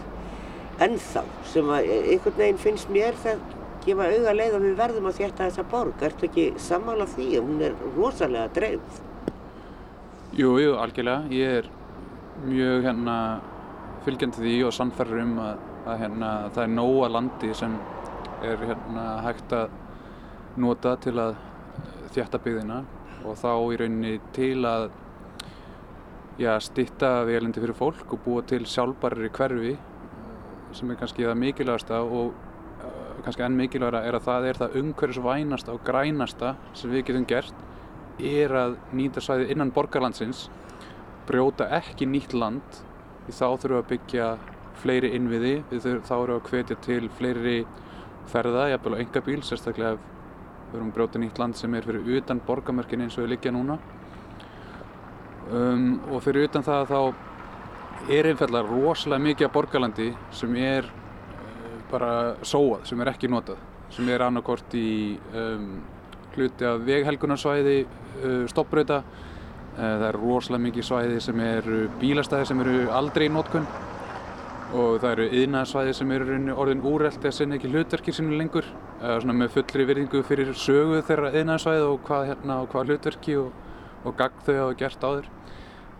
[0.84, 3.40] Ennþá sem að eh, einhvern veginn finnst mér það
[3.86, 6.04] gefa auga leið að við verðum að þétta þessa borg.
[6.04, 9.00] Ertu ekki sammála því að hún er rosalega dreifð?
[10.38, 11.24] Jú, jú, algjörlega.
[11.34, 11.70] Ég er
[12.44, 13.16] mjög hérna
[14.04, 17.74] fylgjandi því og sannferður um að, að hérna, það er nóga landi sem
[18.46, 19.76] er hérna hægt að
[20.58, 21.36] nota til að
[22.14, 22.78] þjætta byggðina
[23.26, 24.88] og þá í rauninni til að
[26.38, 29.74] já, stytta vegalindi fyrir fólk og búa til sjálfbærri hverfi
[30.76, 34.78] sem er kannski það mikilvægasta og uh, kannski enn mikilvægara er að það er það
[34.82, 37.66] umhverfisvænasta og grænasta sem við getum gert
[38.18, 40.46] er að nýta svæðið innan borgarlandsins
[41.28, 42.82] brjóta ekki nýtt land
[43.26, 44.28] því þá þurfum við að byggja
[44.82, 47.58] fleiri innviði, við þá við að hvetja til fleiri
[48.28, 50.06] ferða, jafnvel á engabíl, sérstaklega ef
[50.68, 53.78] við erum brjótið nýtt land sem er fyrir utan borgamörkin eins og við liggja núna.
[55.48, 61.78] Um, og fyrir utan það þá er einfallega rosalega mikið af borgarlandi sem er uh,
[61.90, 62.12] bara
[62.44, 63.64] sóað, sem er ekki notað
[63.94, 65.68] sem er annarkort í um,
[66.34, 72.60] hluti af veghelgunarsvæði uh, stoppbröta uh, það er rosalega mikið svæði sem eru bílastæði sem
[72.64, 73.64] eru aldrei í notkun
[74.76, 78.66] og það eru yðnaðsvæði sem eru orðin úrrelt eða sinna ekki hlutverkir sinu lengur.
[79.00, 83.54] Svona með fullri virðingu fyrir sögu þeirra yðnaðsvæði og hvað, hérna, og hvað hlutverki og,
[84.04, 85.30] og gagd þau hafa gert á þér.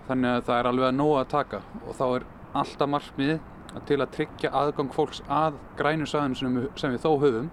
[0.09, 1.63] Þannig að það er alveg að nóga að taka.
[1.87, 2.27] Og þá er
[2.63, 3.41] alltaf markmiðið
[3.89, 7.49] til að tryggja aðgang fólks að grænu svæðinu sem, sem við þó höfum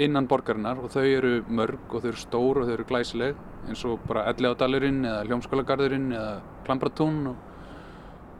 [0.00, 0.80] innan borgarinnar.
[0.80, 3.44] Og þau eru mörg og þau eru stór og þau eru glæsileg.
[3.68, 6.34] Eins og bara Elliðádalurinn eða Hljómskólagarðurinn eða
[6.64, 7.46] Klambratún og,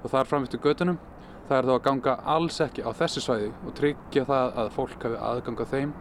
[0.01, 0.97] og þar framvistu götunum
[1.49, 5.05] það er þá að ganga alls ekki á þessi svæði og tryggja það að fólk
[5.07, 5.93] hafi aðgang á þeim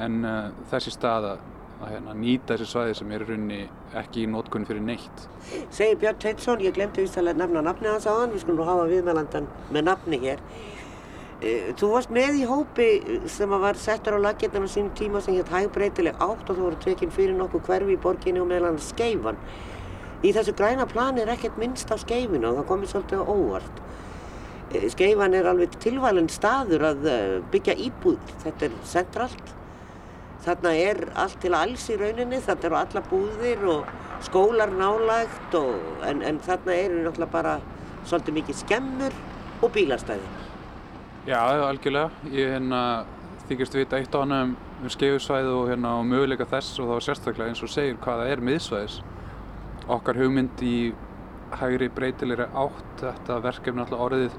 [0.00, 0.36] en uh,
[0.70, 1.42] þessi stað að,
[1.80, 3.60] að hérna, nýta þessi svæði sem er runni
[4.00, 5.24] ekki í nótkunni fyrir neitt.
[5.74, 8.86] Segir Björn Teinsson, ég glemti að nefna nafni hans á hann, við skulum nú hafa
[8.88, 10.44] viðmælandan með nafni hér.
[11.40, 12.88] Uh, þú varst með í hópi
[13.32, 16.80] sem var settur á laginnan á sín tíma sem hétt hægbreytileg átt og þú voru
[16.86, 19.40] tekinn fyrir nokkuð hverfi í borginni og meðlan skeifan.
[20.24, 23.86] Í þessu græna plani er ekkert minnst á skeifinu og það komið svolítið óvart.
[24.70, 29.54] Skeifan er alveg tilvalinn staður að eh, byggja íbúð, þetta er centralt.
[30.44, 33.90] Þarna er allt til alls í rauninni, þarna eru alla búðir og
[34.24, 35.74] skólar nálægt og,
[36.06, 37.56] en, en þarna eru náttúrulega bara
[38.06, 39.16] svolítið mikið skemmur
[39.60, 40.30] og bílastæði.
[41.26, 42.30] Já, algjörlega.
[42.32, 42.82] Ég hérna,
[43.50, 47.50] þykist vita eitt á hana um skeifusvæði og, hérna, og möguleika þess og þá sérstaklega
[47.50, 49.00] eins og segir hvaða er miðsvæðis.
[49.90, 50.76] Okkar hugmynd í
[51.58, 54.38] hægri breytilegri átt, þetta verkefni alltaf orðið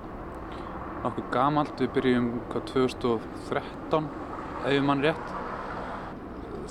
[1.02, 4.10] nokkuð gamalt, við byrjum hvað 2013
[4.62, 5.34] ef ég mann rétt.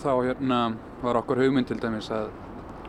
[0.00, 0.60] Þá hérna
[1.02, 2.30] var okkur hugmynd til dæmis að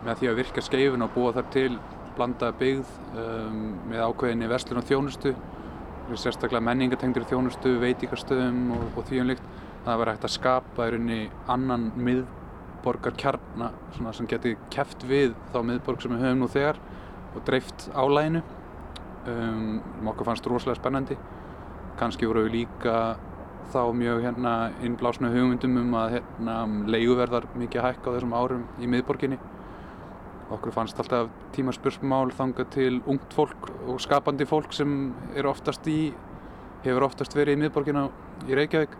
[0.05, 1.71] með því að virka skeifin og búa þar til
[2.17, 5.33] blandaða byggð um, með ákveðinni verslun og þjónustu
[6.19, 10.87] sérstaklega menningatengdir þjónustu, veitíkarstöðum og, og því um líkt að það var hægt að skapa
[10.87, 11.19] í rauninni
[11.51, 13.71] annan miðborgar kjarna
[14.17, 16.81] sem geti keft við þá miðborg sem við höfum nú þegar
[17.31, 18.43] og dreift álæginu
[19.27, 21.17] um, okkur fannst rosalega spennandi.
[21.99, 22.95] Kannski voru við líka
[23.71, 24.53] þá mjög hérna
[24.83, 26.55] innblásna hugmyndum um að hérna
[26.91, 29.39] leiguverðar mikið hækka á þessum árum í miðborginni.
[30.51, 36.11] Okkur fannst alltaf tímaspursmál þanga til ungt fólk og skapandi fólk sem er oftast í
[36.83, 38.07] hefur oftast verið í miðborginna
[38.49, 38.97] í Reykjavík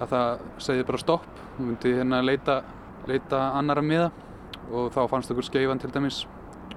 [0.00, 1.28] að það segði bara stopp.
[1.58, 2.60] Við myndi hérna leita,
[3.08, 4.10] leita annara miða
[4.72, 6.24] og þá fannst okkur skeifan til dæmis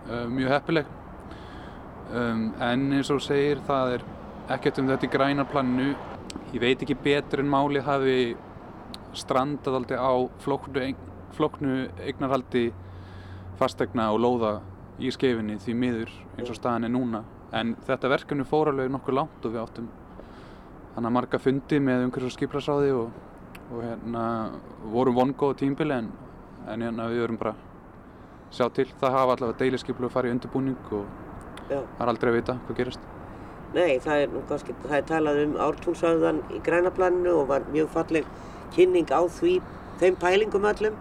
[0.10, 0.98] uh, mjög heppileg
[2.13, 4.06] um, en eins og segir það er
[4.56, 5.89] ekkert um þetta í grænarplaninu
[6.54, 8.19] ég veit ekki betur en málið hafi
[9.17, 10.93] strandað aldrei á flóknu,
[11.38, 12.69] flóknu eignarhaldi
[13.60, 14.54] fastegna og lóða
[15.00, 17.24] í skefinni því miður eins og staðan er núna
[17.56, 19.89] en þetta verkefni fór alveg nokkuð langt og við áttum
[20.95, 23.10] þannig að marga fundi með umhverfis og skiplasáði og,
[23.69, 24.26] og hérna
[24.93, 26.12] vorum vongóð tímbili en,
[26.67, 27.56] en hérna við verum bara
[28.54, 31.28] sjá til það hafa allavega deilisskiplu að fara í undirbúning og.
[31.69, 33.08] Það er aldrei að vita hvað gerast.
[33.69, 38.29] Nei, það er, kannski, það er talað um ártúnsauðan í grænaplaninu og var mjög falleg
[38.73, 39.60] kynning á því,
[40.01, 40.95] þeim pælingum öllum.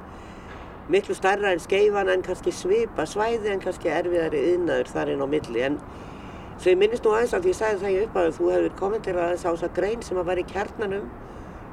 [0.92, 5.28] Miklu starra en skeifan en kannski svipa svæði en kannski erfiðari yðnaður þar inn á
[5.28, 5.64] milli.
[5.64, 5.80] En
[6.64, 9.44] ég minnist nú aðeins að því ég sagði það í upphafi, þú hefur kommenterað aðeins
[9.48, 11.08] á þessa grein sem að var í kjarnanum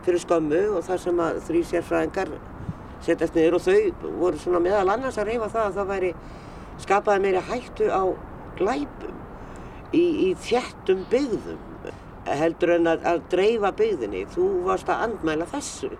[0.05, 2.31] fyrir skömmu og þar sem að þrý sérfræðingar
[3.03, 6.11] setjast niður og þau voru svona meðal annars að reyfa það að það væri
[6.85, 8.03] skapaði meiri hættu á
[8.59, 9.21] glæpum
[9.93, 11.63] í, í þjættum byggðum
[12.25, 14.25] heldur en að, að dreifa byggðinni.
[14.33, 15.91] Þú varst að andmæla þessu.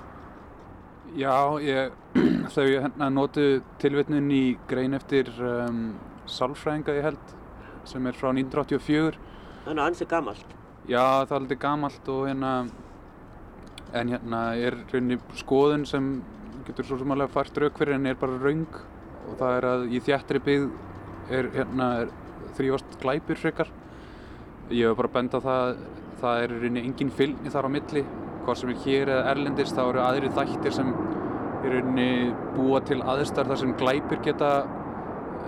[1.15, 1.93] Já, ég,
[2.55, 3.45] þau hérna nótu
[3.81, 5.93] tilvetnin í grein eftir um,
[6.29, 7.35] Salfrænga ég held
[7.85, 9.21] sem er frá 1984.
[9.65, 10.57] Þannig að ansið gamalt.
[10.85, 12.55] Já, það er aldrei gamalt og hérna
[13.95, 16.09] en hérna er rauninni skoðun sem
[16.65, 18.79] getur svo sem alveg fært rauk fyrir en er bara raung
[19.29, 22.13] og það er að í þjættri byggð er hérna er
[22.57, 23.69] þrývast glæpir frekar.
[24.71, 25.75] Ég hef bara benda á það
[26.21, 28.03] það er rauninni engin fylgni þar á milli
[28.45, 30.91] hvað sem er hér eða erlendist þá eru aðri þættir sem
[31.65, 32.09] er rauninni
[32.55, 34.51] búa til aðstar þar sem glæpir geta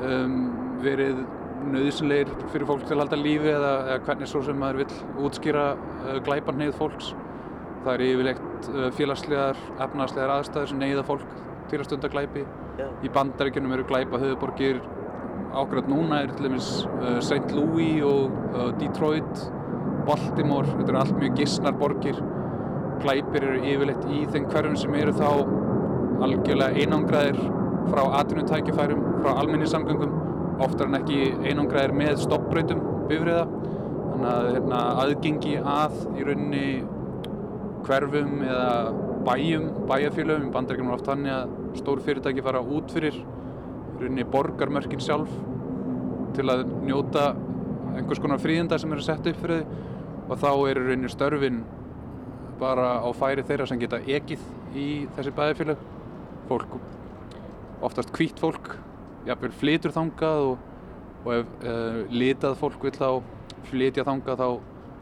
[0.03, 0.37] um,
[0.83, 1.21] verið
[1.67, 5.65] nöðsleir fyrir fólk til að halda lífi eða, eða hvernig svo sem maður vil útskýra
[5.77, 7.13] uh, glæparneið fólks.
[7.85, 11.25] Það er yfirlegt uh, félagslegar, efnarslegar aðstæður sem neyða fólk
[11.71, 12.45] til að stunda glæpi.
[12.77, 12.87] Já.
[13.03, 14.81] Í bandaríkunum eru glæpa höfuborgir
[15.53, 17.45] ákveðat núna er til dæmis uh, St.
[17.55, 19.43] Louis og uh, Detroit,
[20.07, 22.19] Baltimore, þetta eru allt mjög gissnar borgir.
[23.03, 25.29] Glæpir eru yfirleitt í þeim hverjum sem eru þá
[26.25, 27.39] algjörlega einangraðir
[27.87, 30.15] frá atvinnutækifærum, frá almenningssamgöngum,
[30.65, 33.45] oftar en ekki einangraðir með stoppbrautum bifriða.
[34.07, 36.67] Þannig að hérna, aðgengi að í rauninni
[37.87, 38.71] hverfum eða
[39.27, 43.19] bæjum, bæjarfélögum, bandaríkjum er oft þannig að stór fyrirtæki fara út fyrir
[43.97, 45.31] í rauninni borgarmörkin sjálf
[46.37, 47.31] til að njóta
[47.97, 49.87] einhvers konar fríðinda sem eru sett upp fyrir þau
[50.27, 51.61] og þá eru rauninni störfin
[52.59, 54.43] bara á færi þeirra sem geta ekið
[54.77, 55.83] í þessi bæjarfélag.
[56.47, 56.77] Fólk,
[57.83, 58.71] oftast hvít fólk,
[59.27, 60.65] jafnvel flytur þangað og,
[61.25, 63.09] og ef uh, litað fólk vil þá
[63.69, 64.47] flytja þangað þá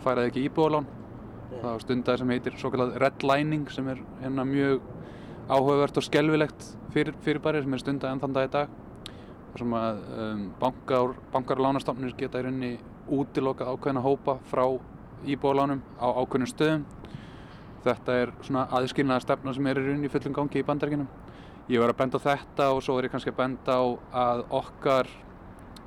[0.06, 0.90] færa það ekki íbúðalán.
[1.56, 4.90] Það er stundar sem heitir svo kallað redlining sem er hérna mjög
[5.46, 8.82] áhugavert og skelvilegt fyrir, fyrirbæri sem er stundar enn þann dag í dag.
[9.56, 12.72] Sem að um, bankar, bankar og lánastofnir geta í rauninni
[13.16, 14.66] útilokað ákveðina hópa frá
[15.26, 16.84] íbúðalánum á ákveðnum stöðum.
[17.86, 21.08] Þetta er svona aðskilnaða stefna sem er í rauninni fullum gangi í bandaríkinum.
[21.72, 23.86] Ég var að benda á þetta og svo er ég kannski að benda á
[24.26, 25.10] að okkar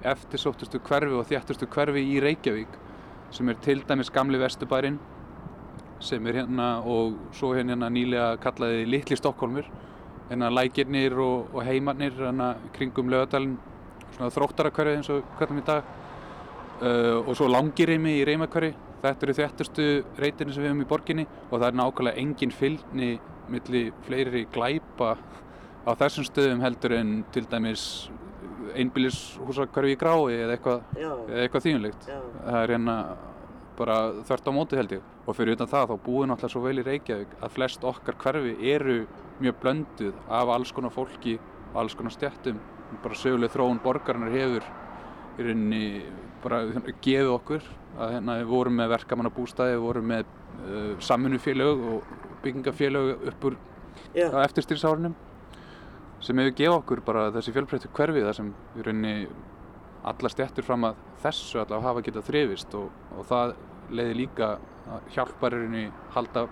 [0.07, 2.81] eftirsóttustu hverfi og þjættustu hverfi í Reykjavík
[3.35, 4.99] sem er til dæmis gamli Vesturbærin
[6.01, 9.67] sem er hérna og svo hérna nýlega kallaði Littli Stokkólmur
[10.29, 13.57] hérna lækirnir og, og heimarnir hérna kringum lögadalinn
[14.17, 15.89] svona þróttarakverfi eins og hvernig í dag
[16.83, 19.89] uh, og svo langirimi í Reymakverfi þetta eru þjættustu
[20.19, 23.11] reytinni sem við hefum í borginni og það er nákvæmlega engin fylgni
[23.49, 25.17] millir fleiri glæpa
[25.89, 27.85] á þessum stöðum heldur en til dæmis
[28.79, 30.83] einbílishúsakverfi í grái eða eitthvað,
[31.33, 32.09] eitthvað þýjumlegt.
[32.09, 32.97] Það er hérna
[33.79, 35.07] bara þvert á móti held ég.
[35.27, 38.55] Og fyrir utan það þá búið náttúrulega svo vel í Reykjavík að flest okkar hverfi
[38.73, 38.99] eru
[39.39, 41.37] mjög blönduð af alls konar fólki
[41.73, 42.59] og alls konar stjættum.
[43.05, 44.67] Bara söguleg þróun borgarinnar hefur
[45.39, 45.85] í rauninni
[46.43, 46.63] bara
[47.03, 52.13] gefið okkur að hérna við vorum með verkamannabústæði, við vorum með uh, samfunnufélög og
[52.45, 53.59] byggingafélög upp úr
[54.15, 55.17] eftirstýrsárunum
[56.23, 59.15] sem hefur gefið okkur bara þessi fjölbreyttu hverfi þar sem við rauninni
[60.09, 63.55] alla stjættur fram að þessu allavega hafa getað þrifist og, og það
[63.91, 64.55] leiði líka
[64.89, 66.47] að hjálpar í halda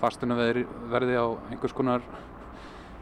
[0.00, 2.04] fastuna verði á einhvers konar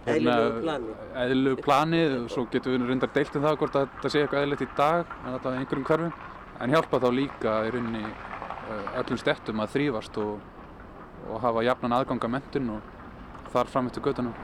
[0.09, 0.97] eðlulegu plani.
[1.23, 4.43] eðlulegu plani og svo getum við reyndar deilt um það hvort að þetta sé eitthvað
[4.43, 6.13] eðlilegt í dag en þetta er einhverjum hverfum
[6.59, 8.05] en hjálpa þá líka í rauninni
[8.99, 10.39] öllum stjættum að þrýfast og,
[11.29, 12.95] og hafa jafnan aðganga mentun og
[13.53, 14.35] þar fram eftir göttunum.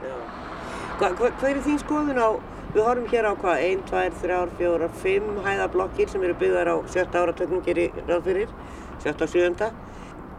[0.99, 2.29] Hva, hva, hvað er þín skoðun á,
[2.73, 6.75] við horfum hér á hvað, 1, 2, 3, 4, 5 hæðablokkir sem eru byggðar á
[6.93, 8.55] sjötta áratöknum gerir ráð fyrir,
[9.05, 9.69] sjötta og sjönda.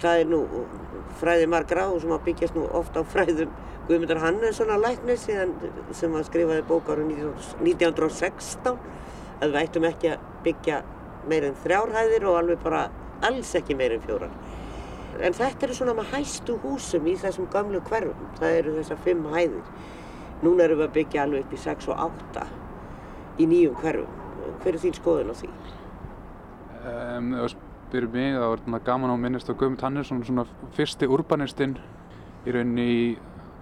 [0.02, 0.42] Það er nú
[1.20, 3.54] fræði margra og sem að byggjast nú ofta á fræðum
[3.86, 5.28] Guðmundar Hannessonar læknis
[5.94, 10.80] sem að skrifaði bók ára 1916 að við ættum ekki að byggja
[11.30, 12.80] meir en þrjárhæðir og alveg bara
[13.26, 14.32] alls ekki meir en fjórar.
[15.22, 19.22] En þetta eru svona með hæstu húsum í þessum gamlu hverfum, það eru þessar fimm
[19.32, 19.70] hæðir.
[20.42, 22.46] Núna erum við að byggja alveg upp í 6 og 8
[23.38, 24.20] í nýjum hverfum.
[24.64, 25.52] Hver er þín skoðun á því?
[26.86, 27.32] Um,
[27.86, 30.44] spyrir mig, er þetta gaman á minnist á Guðmund Hannesson, svona
[30.76, 31.76] fyrsti urbanistinn
[32.46, 33.06] í rauninni í,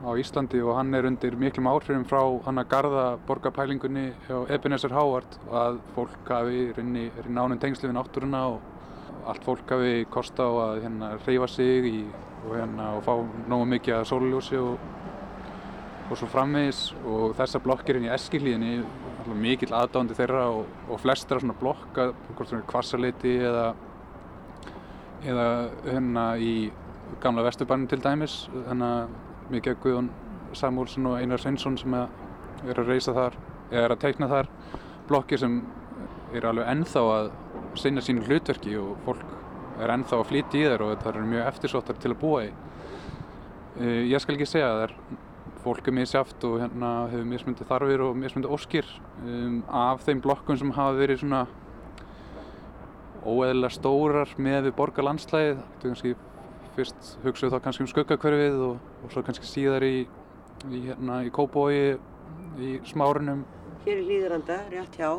[0.05, 4.93] á Íslandi og hann er undir miklum áhrifum frá hann að garda borgarpælingunni á Ebenezer
[4.93, 9.47] Howard og að fólk hafi í rauninni er í nánum tengslu við náttúruna og allt
[9.47, 12.05] fólk hafi kost á að hérna reyfa sig í,
[12.45, 13.15] og hérna og fá
[13.49, 14.93] nógu mikið að sólljósi og
[16.11, 16.91] og svo framvegis.
[17.09, 18.77] Og þessar blokkirinn í Eskilíðinni
[19.41, 23.71] mikill aðdáðandi þeirra og, og flestra svona blokka hvort svona kvassaleiti eða
[25.25, 25.47] eða
[25.87, 26.55] hérna í
[27.23, 28.91] gamla Vesturbarnin til dæmis hérna
[29.53, 30.11] mikið Guðjón
[30.57, 33.39] Samúlsson og Einar Sveinsson sem er að reysa þar
[33.71, 34.51] eða er að teikna þar
[35.09, 35.59] blokkir sem
[36.35, 37.31] eru alveg ennþá að
[37.79, 39.25] sinna sínu hlutverki og fólk
[39.83, 42.51] er ennþá að flytja í þær og það eru mjög eftirsóttar til að búa í.
[44.11, 44.97] Ég skal ekki segja að það er
[45.65, 48.89] fólk er misjaft og hérna hefur mismundi þarfir og mismundi óskir
[49.25, 51.45] um, af þeim blokkum sem hafa verið svona
[53.25, 56.15] óeðilega stórar með við borgarlandslæðið þetta er kannski
[56.75, 60.05] fyrst hugsaðu þá kannski um skuggakverfið og, og svo kannski síðar í,
[60.69, 61.97] í hérna í Kópói
[62.61, 63.45] í smárunum.
[63.85, 65.11] Hér í Líðranda, rétt hjá.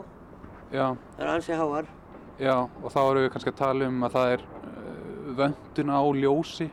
[0.73, 1.91] Já, það er ansi háar.
[2.41, 6.01] Já og þá erum við kannski að tala um að það er uh, vöndun á
[6.21, 6.67] ljósi.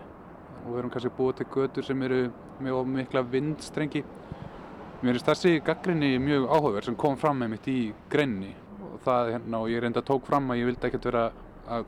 [0.63, 2.25] Og við erum kannski búið til götur sem eru
[2.63, 4.03] mjög mikla vindstrengi.
[5.03, 7.79] Mér finnst þessi gaggrinni mjög áhugaverð sem kom fram með mitt í
[8.11, 8.53] greinni
[9.05, 11.25] það hérna og ég reynda tók fram að ég vildi ekkert vera
[11.69, 11.87] að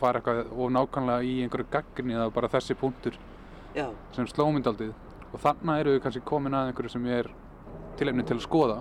[0.00, 3.18] fara eitthvað og nákvæmlega í einhverju gaggrinni það var bara þessi punktur
[3.76, 3.86] Já,
[4.16, 4.92] sem slómyndaldið
[5.32, 7.30] og þarna eru við kannski komin að einhverju sem ég er
[8.00, 8.80] tilefni til að skoða.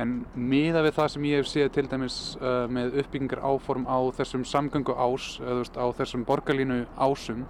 [0.00, 4.00] En miða við það sem ég hef séð til dæmis uh, með uppbyggingar áform á
[4.16, 7.44] þessum samgöngu ás eða veist á þessum borgarlínu ásum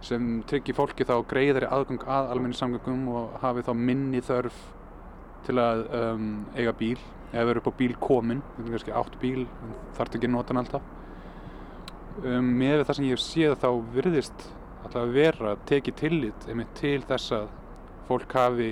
[0.00, 4.62] sem tryggir fólki þá greiðari aðgang að almenningssamgöngum og hafi þá minni þörf
[5.44, 6.96] til að um, eiga bíl
[7.32, 9.44] eða vera upp á bíl komin, þetta er kannski átt bíl
[9.96, 10.88] þarf ekki að nota hann alltaf.
[12.20, 14.46] Um, með það sem ég séð þá virðist
[14.82, 17.50] alltaf að vera tekið tillit einmitt til þess að
[18.08, 18.70] fólk hafi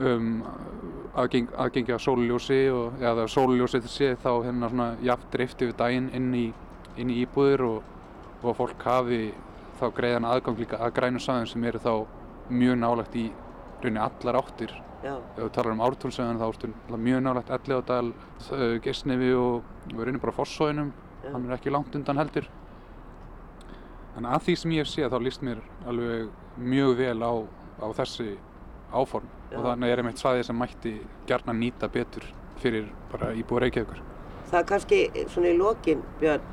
[0.00, 0.42] um,
[1.18, 6.10] aðgeng, aðgengi að sólljósi og eða sólljósið sé þá hérna svona jafn drift yfir daginn
[6.16, 6.46] inn í,
[7.00, 7.90] inn í íbúðir og,
[8.42, 9.24] og fólk hafi
[9.80, 11.92] þá greiðan aðgang líka að grænu saðum sem eru þá
[12.52, 13.28] mjög nálagt í
[13.82, 18.12] rauninni allar áttir Já, ef við talar um ártúlsöðun þá ertu mjög nálagt Elliðadal,
[18.84, 20.92] Gersnefi og við reynum bara Fossóinum
[21.30, 22.46] hann er ekki langt undan heldur.
[24.18, 26.30] En að því sem ég séð þá líst mér alveg
[26.60, 27.32] mjög vel á,
[27.82, 28.34] á þessi
[28.92, 29.28] áform.
[29.52, 29.58] Já.
[29.58, 30.92] og þannig er einmitt svæði sem mætti
[31.28, 32.24] gjarnan nýta betur
[32.62, 33.98] fyrir bara íbúið Reykjavíkur.
[34.48, 35.00] Það er kannski
[35.32, 36.46] svona í lokin, Björn,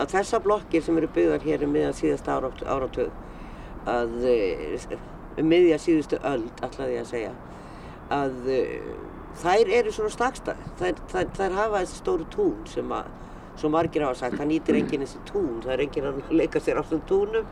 [0.00, 3.12] að þessar blokkir sem eru byggðar hér um miðjan síðasta árat, áratug
[3.86, 4.96] að eh,
[5.38, 7.34] um miðja síðustu öld, ætlaði ég að segja
[8.14, 8.90] að eh,
[9.42, 13.10] þær eru svona stakstað þær, þær, þær hafa þessi stóru tún sem að
[13.56, 15.60] svo margir hafa sagt, það nýtir enginn þessi tún.
[15.64, 17.46] Það er enginn að leika sér á þessum túnum.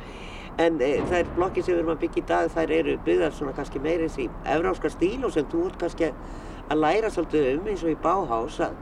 [0.61, 3.55] En e, þær blokkir sem við erum að byggja í dag þær eru byggðar svona
[3.57, 6.11] kannski meira í evráska stíl og sem þú ert kannski
[6.68, 8.76] að læra svolítið um eins og í Bauhaus að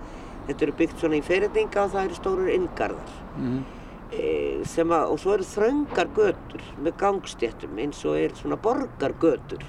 [0.48, 3.14] þetta eru byggt svona í ferendinga og það eru stórir inngarðar.
[3.38, 3.62] Mm
[4.12, 9.64] e, sem að, og svo eru þröngar götur með gangstéttum eins og er svona borgargötur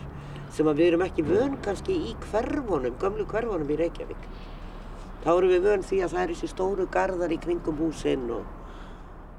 [0.53, 4.27] sem að við erum ekki vön kannski í hverfunum, gömlu hverfunum í Reykjavík
[5.23, 8.59] þá erum við vön því að það eru þessi stóru garðar í kringum húsinn og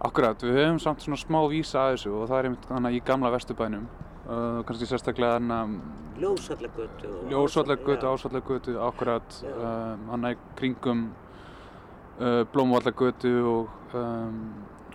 [0.04, 3.04] Akkurat, við höfum samt svona smá vísa að þessu og það er einmitt þannig í
[3.06, 5.76] gamla vesturbænum uh, kannski sérstaklega þannig að
[6.20, 8.10] ljósallagötu og Ljósvallagötu, Já.
[8.12, 9.54] Ásvallagötu, akkurat Já.
[9.54, 11.04] um, hann er kringum
[12.20, 14.42] uh, Blómvallagötu og, um,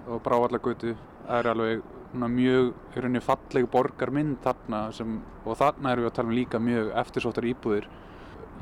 [0.07, 0.93] og Brávallagötu
[1.26, 6.32] það er alveg mjög rauninni falleg borgarmynd þarna sem, og þarna erum við að tala
[6.32, 7.89] um líka mjög eftirsóttar íbúðir.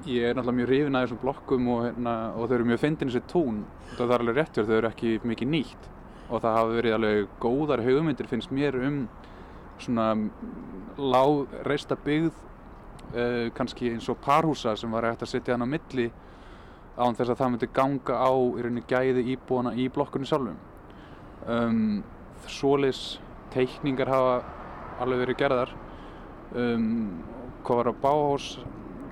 [0.07, 3.11] Ég er náttúrulega mjög hrifin að þessum blokkum og, hérna, og þau eru mjög fyndin
[3.11, 3.61] þessi tún.
[3.95, 5.87] Það er alveg rétt hjá þau eru ekki mikið nýtt.
[6.27, 8.99] Og það hafa verið alveg góðar hugmyndir finnst mér um
[9.79, 10.09] svona
[10.97, 15.69] lág reista byggð uh, kannski eins og parhúsa sem var hægt að setja hann á
[15.69, 16.09] milli
[16.97, 20.57] án þess að það myndi ganga á í rauninni gæði íbúana í blokkunni sjálfum.
[21.47, 22.03] Um,
[22.49, 23.19] svoleiðis
[23.53, 24.37] teikningar hafa
[25.03, 25.73] alveg verið gerðar.
[26.57, 26.87] Um,
[27.67, 28.47] hvað var á Bauhaus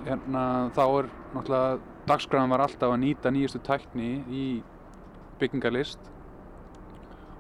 [0.05, 0.43] hérna,
[0.75, 4.45] þá er náttúrulega dagskræðan var alltaf að nýta nýjustu tækni í
[5.41, 6.11] byggingarlist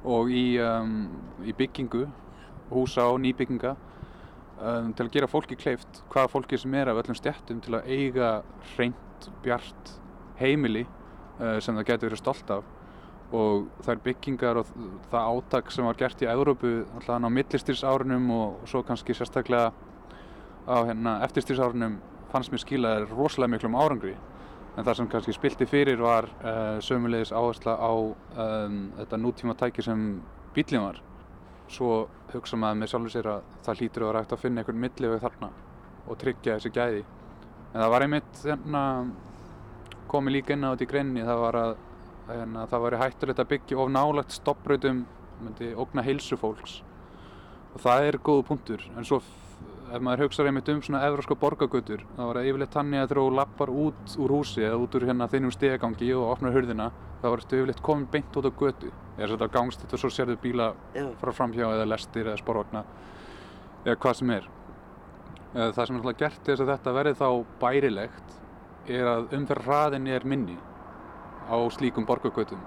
[0.05, 1.07] og í, um,
[1.45, 2.05] í byggingu
[2.71, 7.17] húsa og nýbygginga um, til að gera fólki kleift hvaða fólki sem er af öllum
[7.17, 8.31] stjættum til að eiga
[8.73, 9.95] hreint, bjart
[10.41, 12.74] heimili uh, sem það getur verið stolt af
[13.33, 14.69] og þær byggingar og
[15.11, 19.71] það átak sem var gert í Európu alltaf á millistýrsárunum og, og svo kannski sérstaklega
[20.65, 21.97] á hérna, eftirstýrsárunum
[22.31, 24.15] fannst mér skila þær rosalega miklum árangri.
[24.75, 29.85] En það sem kannski spilti fyrir var uh, sömulegis áhersla á um, þetta nútíma tæki
[29.85, 30.07] sem
[30.55, 30.99] bílinn var.
[31.71, 35.23] Svo hugsa maður með sjálfur sér að það hlýtur vera hægt að finna einhvern milliveg
[35.23, 35.51] þarna
[36.05, 37.05] og tryggja þessi gæði.
[37.71, 38.81] En það var einmitt hérna,
[40.11, 41.73] komið líka inn á þetta í greinni það var að
[42.29, 45.05] hérna, það var hættulegt að byggja of nálagt stopprautum
[45.43, 46.79] myndi ógna heilsu fólks.
[47.75, 48.85] Og það er góðu punktur.
[48.95, 49.21] En svo
[49.93, 53.25] ef maður hugsaður einmitt um svona evróska borgargötur þá var það yfirleitt þannig að þú
[53.37, 56.89] lappar út úr húsi eða út úr hérna þinnum stegagangi og opnar hurðina
[57.21, 58.91] þá var þetta yfirleitt komin beint út á götu.
[59.15, 60.71] Eða þetta gangstitt og svo sérðu bíla
[61.21, 62.85] frá framhjá eða lestir eða sporvagna
[63.85, 64.47] eða hvað sem er.
[65.55, 67.29] Það sem er alltaf gert þess að þetta verði þá
[67.61, 68.39] bærilegt
[68.95, 70.57] er að umferðraðin er minni
[71.49, 72.61] á slíkum borgargötum.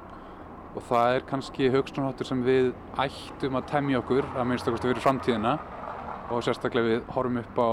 [0.76, 5.02] Og það er kannski hugsunháttur sem við ættum að temja okkur að minnst okkur fyrir
[5.02, 5.56] framtíðina.
[6.28, 7.70] Og sérstaklega við horfum upp á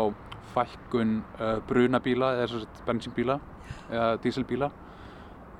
[0.56, 3.40] fækkun uh, brunabíla eða bensínbíla
[3.92, 4.72] eða dísilbíla.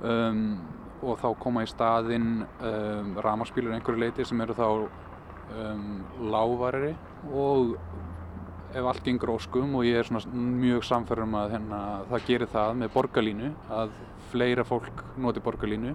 [0.00, 0.58] Um,
[1.04, 5.86] og þá koma í staðinn um, rafmagnsbílar einhverju leiti sem eru þá um,
[6.32, 6.94] lágvarari
[7.32, 7.76] og
[8.76, 11.78] ef allt gengur óskum og ég er mjög samferðum að hérna,
[12.10, 13.94] það gerir það með borgarlínu að
[14.32, 15.94] fleira fólk noti borgarlínu.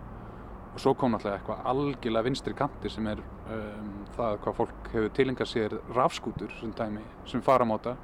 [0.72, 5.12] Og svo kom náttúrulega eitthvað algjörlega vinstri kanti sem er um, það hvað fólk hefur
[5.18, 7.98] tilengað sér rafskútur sem dæmi, sem faramáta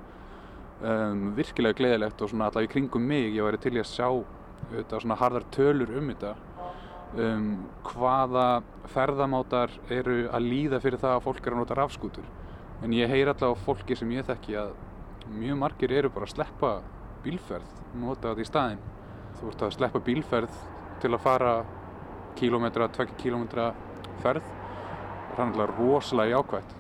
[0.82, 4.09] um, virkilega gleðilegt og svona allavega í kringum mig ég væri til í að sjá
[4.09, 6.36] auðvitað, svona harðar tölur um þetta.
[7.17, 7.53] Um,
[7.88, 8.49] hvaða
[8.91, 12.28] ferðamátar eru að líða fyrir það að fólk er að nota rafskútur
[12.84, 14.73] en ég heyr allavega á fólki sem ég þekki að
[15.34, 16.71] mjög margir eru bara að sleppa
[17.23, 18.84] bílferð, nota þetta í staðinn.
[19.38, 20.59] Þú ert að sleppa bílferð
[21.01, 21.53] til að fara
[22.38, 23.71] kílómetra, tvekki kílómetra
[24.23, 24.45] ferð.
[25.34, 26.75] Það er náttúrulega rosalega jákvætt.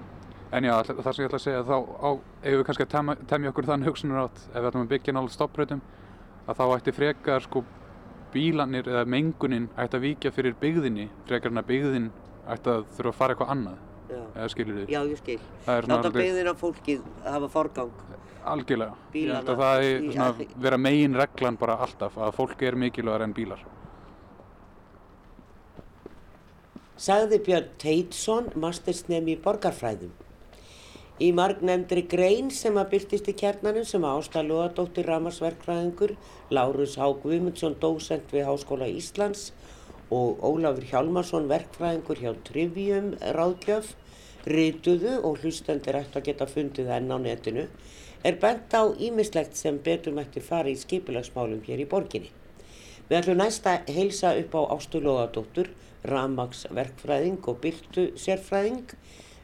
[0.47, 2.07] En já, það sem ég ætla að segja, þá
[2.47, 5.35] ef við kannski að temja okkur þann hugsunar átt, ef við ætlum að byggja náttúrulega
[5.35, 5.81] stoppröytum,
[6.47, 7.63] að þá ætti frekar sko
[8.31, 12.07] bílanir eða mengunin ætti að víkja fyrir byggðinni, frekar en að byggðin
[12.47, 14.91] ætti að þurfa að fara eitthvað annað, eða skilur þið?
[14.93, 15.39] já ég skil.
[15.67, 17.91] Láta byggðina fólkið hafa forgang.
[18.47, 18.93] Algjörlega.
[19.11, 23.35] Bílana að það er svona vera megin reglan bara alltaf, að fólk er mikilvægar en
[23.35, 23.65] bílar.
[26.97, 30.15] Sagði Björn Teitsson, mastersnemi í borgarfræðum.
[31.21, 36.13] Í margnefndri grein sem að byrtist í kjarnanum sem Ásta Lóadóttir Ramarsverkfræðingur,
[36.53, 37.09] Lárus H.
[37.23, 39.51] Guðmundsson, dósent við Háskóla Íslands
[40.13, 43.93] og Ólafur Hjálmarsson, verkfræðingur hjá Trivium ráðgjöf,
[44.47, 47.65] rituðu og hlustendir ættu að geta fundið enn á netinu,
[48.23, 52.31] er bent á ímislegt sem betur mætti fara í skipilagsmálum hér í borginni.
[53.07, 55.69] Við ætlum næst að heilsa upp á Ástu Lóðadóttur,
[56.07, 58.95] Ramags verkfræðing og byrtu sérfræðing,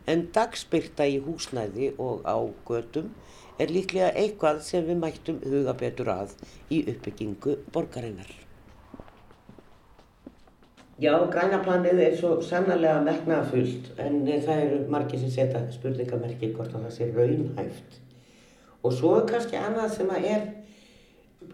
[0.07, 2.37] en dagsbyrta í húsnæði og á
[2.67, 3.11] götum
[3.59, 6.35] er líklega eitthvað sem við mættum huga betur að
[6.71, 8.42] í uppbyggingu borgarinnar.
[11.01, 16.83] Já, grænaplanið er svo sannarlega metnaðafullt en það eru margir sem setja spurningamerki hvort að
[16.85, 17.95] það sé raunhæft.
[18.85, 20.43] Og svo er kannski annað sem að er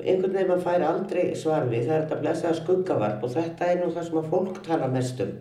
[0.03, 3.79] einhvern veginn maður fær aldrei svar við, það er þetta blessaða skuggavarp og þetta er
[3.79, 5.33] nú það sem að fólk tala mest um.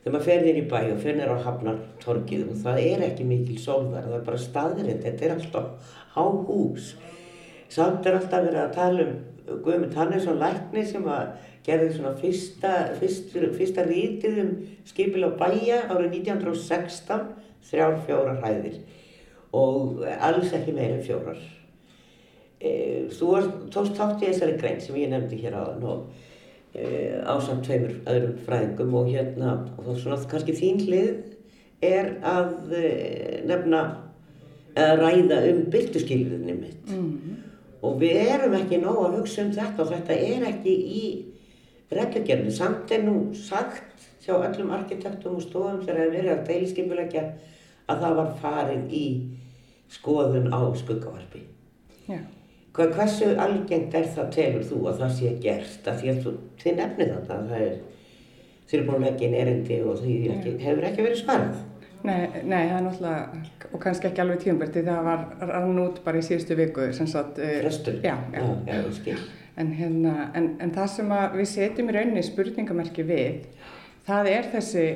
[0.00, 3.28] Þegar maður fer þér í bæ og fer þér á hafnartorkið og það er ekki
[3.28, 6.94] mikil sólvar, það er bara staðrind, þetta er alltaf há hús.
[7.68, 9.16] Samt er alltaf verið að tala um
[9.64, 11.34] Guðmund Hannesson Lækni sem að
[11.64, 14.52] gerði svona fyrsta, fyrst, fyrsta rítið um
[14.88, 17.24] skipil á bæja árið 1916,
[17.64, 18.82] þrjár fjórar hæðir
[19.54, 21.40] og alls ekki meira en fjórar.
[22.60, 22.70] E,
[23.14, 23.30] þú
[23.72, 26.06] tókst þátt í þessari grein sem ég nefndi hér áðan og
[26.74, 26.86] e,
[27.22, 31.12] ásamt tveimur öðrum fræðingum og hérna, og þá svona kannski þín hlið
[31.84, 32.88] er að e,
[33.46, 33.84] nefna,
[34.74, 36.90] eða ræða um byrtuskilðinni mitt.
[36.90, 37.40] Mhm.
[37.84, 41.04] Og við erum ekki nóg að hugsa um þetta og þetta er ekki í
[41.92, 42.52] reglugjörnu.
[42.54, 47.24] Samt er nú sagt hjá öllum arkitektum og stofum þegar það er verið að deiliskipulegja
[47.92, 49.04] að það var farið í
[49.92, 51.42] skoðun á skuggavarpi.
[52.08, 52.22] Já.
[52.74, 55.84] Hvað, hversu algengt er það telur þú að það sé gert?
[55.86, 56.32] Að því að þú,
[56.62, 57.76] þið nefnir þetta, að það er,
[58.64, 61.62] þið eru búin að leggja inn erindi og því ekki, hefur ekki verið svarað.
[62.04, 65.22] Nei, nei, það er náttúrulega, og kannski ekki alveg tíumbert, því það var
[65.52, 67.38] rann út bara í síðustu viku, sem sagt...
[67.38, 68.00] eh, Frestur?
[68.04, 68.42] Já, já.
[68.42, 69.16] Já, já, skil.
[69.60, 73.44] En, hérna, en, en það sem við setjum í rauninni spurningamerki við,
[74.06, 74.86] það er þessi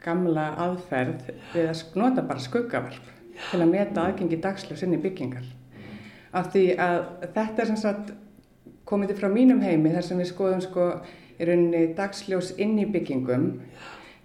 [0.00, 3.12] gamla aðferð við að nota bara skuggavarp
[3.50, 5.44] til að meta aðgengi dagsljós inn í byggingar.
[6.32, 6.98] Af því að
[7.34, 8.12] þetta er sem sagt
[8.88, 10.90] komið til frá mínum heimi þar sem við skoðum sko
[11.38, 13.48] í rauninni dagsljós inn í byggingum.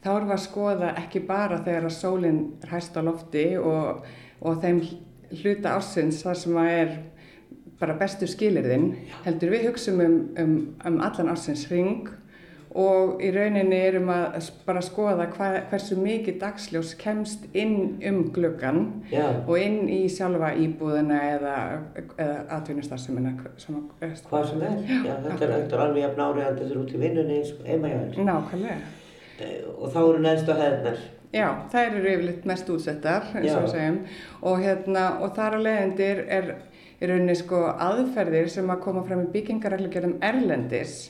[0.04, 4.04] Þá erum við að skoða ekki bara þegar að sólinn er hæst á lofti og,
[4.44, 4.82] og þeim
[5.42, 6.96] hluta ársins þar sem að er
[7.80, 8.92] bara bestu skilirðin,
[9.26, 12.10] heldur við hugsum um, um, um allan ársins ring
[12.74, 18.80] og í rauninni erum að bara skoða hva, hversu mikið dagsljós kemst inn um gluggan
[19.12, 19.28] Já.
[19.46, 21.56] og inn í sjálfa íbúðina eða,
[22.18, 24.82] eða atvinnustarfsemina sem að er Hvað sem er.
[24.90, 27.94] Já, þetta er, þetta er alveg jafn áriðandi þegar út í vinnunni eins og heima
[27.94, 28.28] hjá þér.
[28.32, 28.80] Nákvæmlega.
[29.44, 31.00] Eh, Og þá eru neðstu hæðnar.
[31.34, 33.62] Já, þær eru yfirleitt mest útsettar, eins og Já.
[33.64, 33.96] við segjum,
[34.42, 36.52] og, hérna, og þar að leiðindir er
[37.04, 41.10] í rauninni sko aðferðir sem að koma fram í byggingarreglugjörðum erlendis,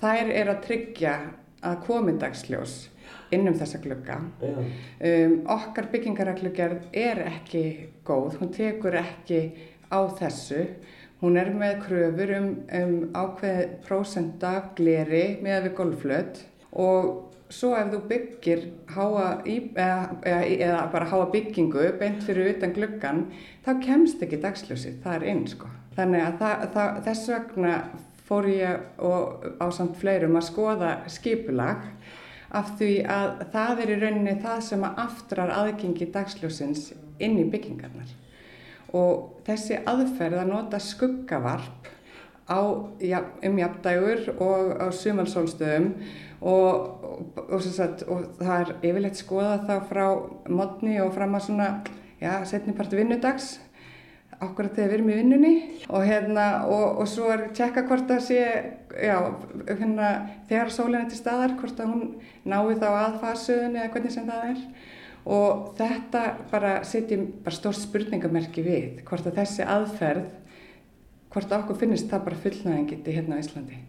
[0.00, 1.16] þær er að tryggja
[1.66, 2.76] að komi dagsljós
[3.34, 4.20] inn um þessa glugga.
[4.42, 7.64] Um, okkar byggingarreglugjörð er ekki
[8.06, 9.40] góð, hún tekur ekki
[9.90, 10.66] á þessu.
[11.22, 16.42] Hún er með kröfur um, um ákveð prósent af gleri með við golflöt
[16.76, 23.22] og svo ef þú byggir háa eða, eða, bara háa byggingu beint fyrir utan gluggan,
[23.66, 25.70] þá kemst ekki dagsljósið, það er inn sko.
[25.96, 27.74] Þannig að það, það, þess vegna
[28.26, 31.84] fór ég og á samt fleirum að skoða skipulag
[32.56, 36.88] af því að það er í rauninni það sem að aftrar aðgengi dagsljósins
[37.22, 38.08] inn í byggingarnar.
[38.96, 41.90] Og þessi aðferð að nota skuggavarp
[42.46, 42.60] á,
[43.02, 45.90] ja, um jafndægur og á sumalsólstöðum
[46.40, 50.06] og, og, og, sagt, og það er yfirleitt skoðað þá frá
[50.52, 51.68] modni og fram að svona,
[52.20, 53.56] já, setnipart vinnudags
[54.36, 55.54] akkurat þegar við erum í vinnunni.
[55.88, 58.40] Og hérna og, og svo er tjekka hvort það sé
[59.00, 59.16] já,
[59.70, 60.10] hérna
[60.50, 62.04] þegar sólinn er til staðar hvort að hún
[62.44, 64.64] nái þá að fasuðunni eða hvernig sem það er.
[65.36, 70.28] Og þetta bara setjum bara stórt spurningamerki við hvort að þessi aðferð
[71.32, 73.80] hvort að okkur finnist það bara fullnæðingiti hérna á Íslandi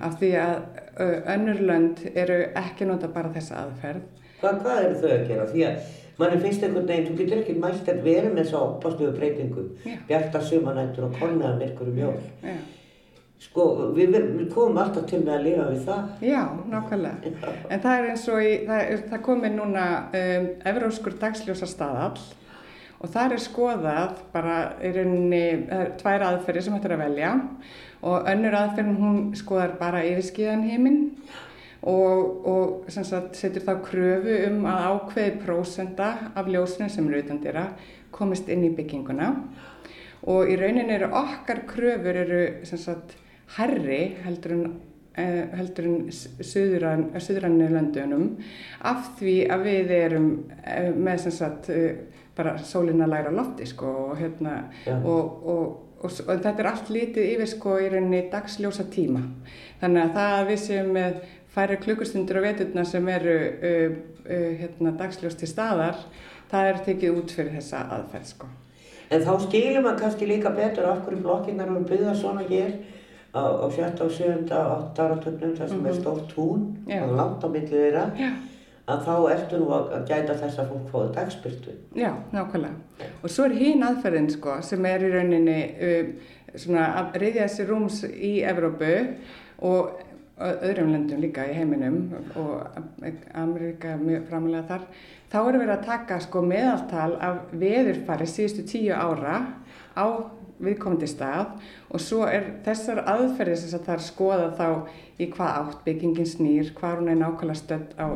[0.00, 0.54] af því að
[1.00, 4.04] ö, önnur lönd eru ekki nota bara þessa aðferð
[4.44, 5.44] Hvað, hvað eru þau að gera?
[5.48, 8.64] Því að manni finnst einhvern veginn, þú getur ekki mælt að vera með þess að
[8.68, 9.94] opastöfu breytingum, Já.
[10.08, 12.16] bjarta sumanættur og kolnaða myrkur um jól.
[12.44, 12.56] Já,
[13.44, 13.64] Sko,
[13.96, 16.04] við, við, komum alltaf til með að lifa við það.
[16.24, 16.38] Já
[16.70, 17.32] nákvæmlega.
[17.68, 19.86] En það er eins og í, það, er, það komið núna
[20.20, 22.22] um, Evróskur dagsljósa staðall
[23.04, 27.32] og það er skoðað bara í rauninni, það er tvær aðferðir sem hættir að velja
[28.04, 31.02] og önnur aðferðin hún skoðar bara yfirskiðan heiminn
[31.84, 37.42] og, og sagt, setur þá kröfu um að ákveði prósenda af ljósinu sem eru utan
[37.44, 37.66] dýra
[38.14, 39.30] komist inn í bygginguna
[40.30, 43.16] og í rauninni eru okkar kröfur eru sagt
[43.58, 44.66] herri heldur en
[45.20, 48.28] eh, heldur en suðuran, suðuranni löndunum
[48.84, 50.28] af því að við erum
[50.64, 54.96] eh, með sem sagt eh, bara sólina læra lofti sko og hérna Já.
[54.96, 59.24] og, og, og, og þetta er allt lítið yfir sko í rauninni dagsljósa tíma
[59.80, 61.22] þannig að það að við séum með
[61.54, 63.96] færi klukkustundur á veturna sem eru uh,
[64.26, 65.98] uh, hérna dagsljós til staðar
[66.50, 68.50] það er tekið út fyrir þessa aðferð sko
[69.12, 72.72] En þá skilur maður kannski líka betur af hverju blokkinnar eru byggðar svona hér
[73.36, 74.00] á, á 7.
[74.00, 74.30] og 7.
[74.48, 75.04] og 8.
[75.04, 77.02] áratögnum þar sem er stórt tún Já.
[77.04, 78.30] og langt á milli þeirra Já.
[78.90, 81.76] Að þá ertu nú að gæta þess að fólk fóði dagspyrtu.
[81.96, 83.08] Já, nákvæmlega.
[83.22, 87.68] Og svo er hinn aðferðin sko, sem er í rauninni uh, svona að reyðja þessi
[87.70, 88.92] rúms í Evrópu
[89.64, 89.94] og
[90.44, 92.08] öðrum löndum líka í heiminum
[92.38, 92.78] og
[93.38, 94.86] Ameríka er mjög framalega þar.
[95.30, 99.38] Þá er verið að taka sko meðaltal af veðurfari síðustu tíu ára
[99.94, 100.06] á
[100.62, 101.54] viðkomandi stað
[101.90, 104.68] og svo er þessar aðferðir sem sagt það er skoðað þá
[105.14, 108.06] í hvað átt byggingin snýr, hvað hún er nákvæmlega stödd á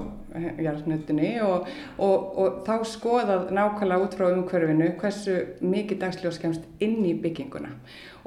[0.64, 1.68] jarðnutinni og,
[2.02, 7.74] og, og þá skoðað nákvæmlega út frá umhverfinu hversu mikið dagsljós kemst inn í bygginguna.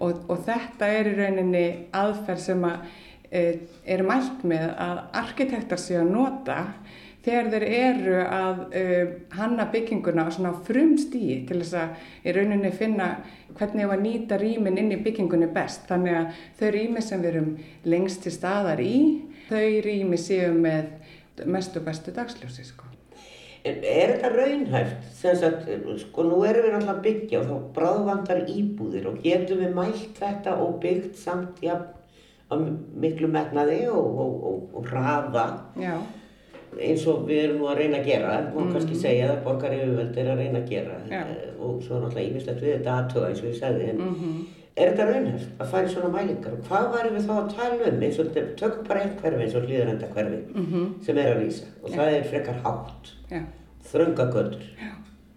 [0.01, 2.87] Og, og þetta er í rauninni aðferð sem að
[3.31, 3.43] e,
[3.85, 6.59] er mælt með að arkitektar séu að nota
[7.25, 12.71] þegar þeir eru að uh, hanna bygginguna á svona frumstíi til þess að í rauninni
[12.75, 13.11] finna
[13.57, 15.87] hvernig var að nýta rýmin inn í byggingunni best.
[15.89, 17.51] Þannig að þau rými sem við erum
[17.93, 18.95] lengst til staðar í,
[19.49, 22.87] þau rými séu með mest og bestu dagsljósi sko.
[23.61, 25.09] En er þetta raunhæft?
[25.21, 25.57] Að,
[26.01, 30.55] sko, nú erum við að byggja og þá bráðvantar íbúðir og getum við mælt þetta
[30.63, 31.75] og byggt samt ja,
[32.49, 35.45] miklu metnaði og, og, og, og hraða
[35.77, 35.93] Já,
[36.79, 40.17] eins og við erum nú að reyna að gera, má kannski segja það, borgar yfirvöld
[40.17, 40.97] er að reyna að gera.
[41.05, 41.13] Mhm.
[41.13, 44.47] Eh, og svo náttúrulega ímislegt við þetta aðtöða eins og ég sagði, en
[44.77, 46.53] er þetta raunhæft að færa svona mælingar?
[46.53, 48.01] Og hvað varum við þá að tala um?
[48.01, 51.65] Eins og þetta- tökum bara eitt hverfi eins og hlýðarenda hverfi sem er að rísa.
[51.83, 53.41] Og það er frekar hátt, já,
[53.91, 54.63] þröngagötur,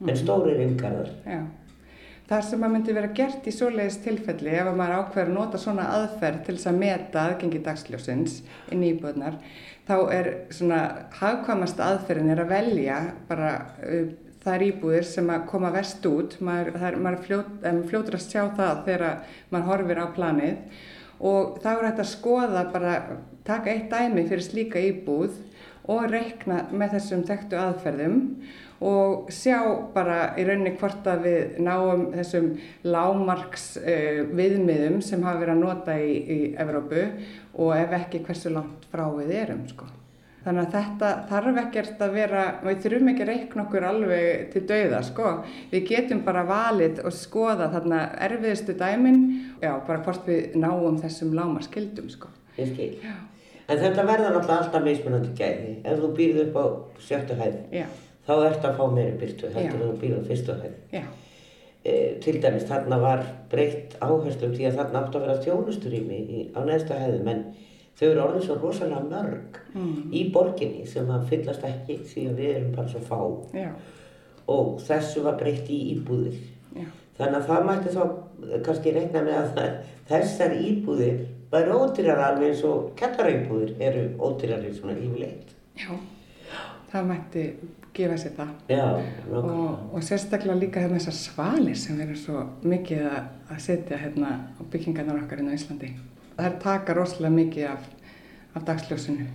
[0.09, 1.11] en stórir inngarðar.
[1.27, 1.43] já.
[2.27, 5.59] Það sem að myndi vera gert í svoleiðis tilfelli ef að maður ákveður að nota
[5.59, 8.39] svona aðferð til þess að meta aðgengi dagsljósins
[8.73, 9.35] inn í íbúðnar,
[9.89, 10.81] þá er svona
[11.19, 13.51] hagkvæmast aðferðin er að velja bara
[13.85, 14.13] uh,
[14.45, 17.55] þær íbúðir sem að koma vest út, maður, er, maður fljót,
[17.89, 19.07] fljótur að sjá það þegar
[19.53, 20.83] maður horfir á planið.
[21.25, 22.95] Og þá er þetta að skoða bara,
[23.47, 25.39] taka eitt dæmi fyrir slíka íbúð
[25.95, 28.21] og reikna með þessum þekktu aðferðum
[28.85, 29.59] og sjá
[29.95, 32.53] bara í rauninni hvort að við náum þessum
[32.85, 37.05] lámarks uh, viðmiðum sem hafa verið að nota í, í Evrópu
[37.55, 39.91] og ef ekki hversu langt frá við erum sko.
[40.45, 44.63] Þannig að þetta þarf ekkert að vera, við þurfum ekki að reikna okkur alveg til
[44.69, 45.31] dauða, sko.
[45.71, 49.23] Við getum bara valið og skoða þarna erfiðustu dæmin,
[49.63, 52.29] já, bara hvort við náum þessum lámarskildum, sko.
[52.59, 52.91] Ég skil.
[53.65, 55.79] En þetta verða náttúrulega alltaf mismunandi gæði.
[55.81, 56.65] Ef þú býrð upp á
[57.07, 57.87] sjöttu hæð, Já,
[58.27, 60.75] þá ert að fá meiri byrtu heldur en þú á fyrstu hæð.
[60.93, 61.03] já,
[61.85, 63.21] E, til dæmis þarna var
[63.53, 67.43] breytt áherslum því að þarna átt að vera þjónusturými í- á neðstu hæðum en
[68.01, 69.59] þau eru orðin svo rosalega mörg
[70.11, 73.21] í borginni sem að fyllast ekki því að við erum bara svo fá
[73.59, 73.69] já,
[74.49, 76.41] og þessu var breytt í íbúðir.
[76.75, 76.87] já,
[77.19, 78.03] Þannig að það mætti þá
[78.65, 79.77] kannski reikna með að það,
[80.09, 81.21] þessar íbúðir
[81.53, 85.53] væri ódýrar alveg eins og kjallarauðbúðir eru ódýrar eins og yfirleitt.
[85.77, 85.93] já.
[86.95, 87.45] Það mætti
[87.95, 88.51] gefa sér það.
[88.71, 88.85] Já.
[89.35, 93.17] Og, og sérstaklega líka hérna þessar svalir sem erum svo mikið að,
[93.51, 95.91] að setja hérna á byggingarnar okkar inn á Íslandi.
[96.37, 97.89] Það taka rosalega mikið af,
[98.55, 99.27] af dagsljósinu.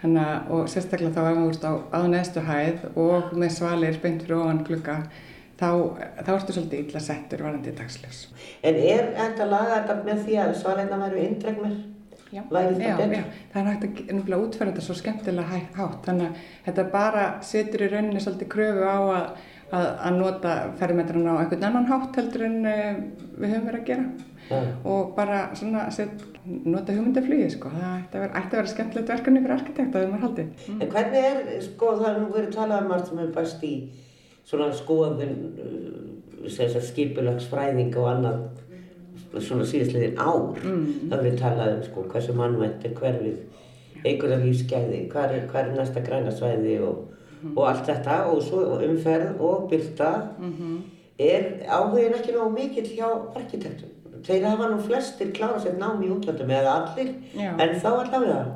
[0.00, 4.24] Þannig að, og sérstaklega þá ef við ert á, neðstu hæð og með svalir beint
[4.24, 4.98] fyrir ofan glugga,
[5.60, 5.68] þá,
[6.20, 8.26] þá ertu svolítið illa settur varandi dagsljós.
[8.64, 11.76] En er þetta laga þetta með því að svalegna væru indregnir?
[12.34, 13.12] Já, já, betur?
[13.14, 17.24] já, það er hægt að nefnilega útfæra þetta svo skemmtilega hátt, þannig að þetta bara
[17.46, 22.18] setur í rauninni svolítið kröfu á að, að, að nota fermetrana á einhvern annan hátt
[22.18, 23.02] heldur en uh,
[23.38, 24.06] við höfum verið að gera
[24.48, 24.58] Já.
[24.90, 29.14] og bara svona set, nota hugmyndaflýði sko, það ætti að vera, ætti að vera skemmtilegt
[29.14, 30.66] verkefni fyrir arkitekt að við maður haldið.
[30.74, 33.72] En hvernig er, sko, það er nú verið talað um margt sem hefur bæst í
[34.44, 38.42] svona skoðun uh, skipulagsfræðing og annað
[39.40, 41.10] svona síðastliðin ár Mm.
[41.10, 43.36] það við talað um sko hversu mannvænt er hverfið
[44.04, 47.04] einhverja lífsgæði hvar er, hvar er næsta grænasvæði og,
[47.42, 47.58] Mhm.
[47.58, 48.58] og allt þetta og svo
[48.88, 50.82] umferð og byrta Mhm.
[51.18, 53.88] er áhugin ekki nógu mikill hjá arkitektum
[54.22, 57.52] þeir hafa nú flestir klára sér nám í útlöndum eða allir Já.
[57.58, 58.46] en þá allavega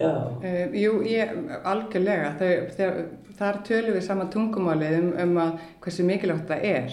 [0.00, 1.28] Uh, jú, ég,
[1.64, 3.04] algjörlega, þau, þau,
[3.36, 6.92] þar tölum við sama tungumálið um, um að hversu mikilvægt það er.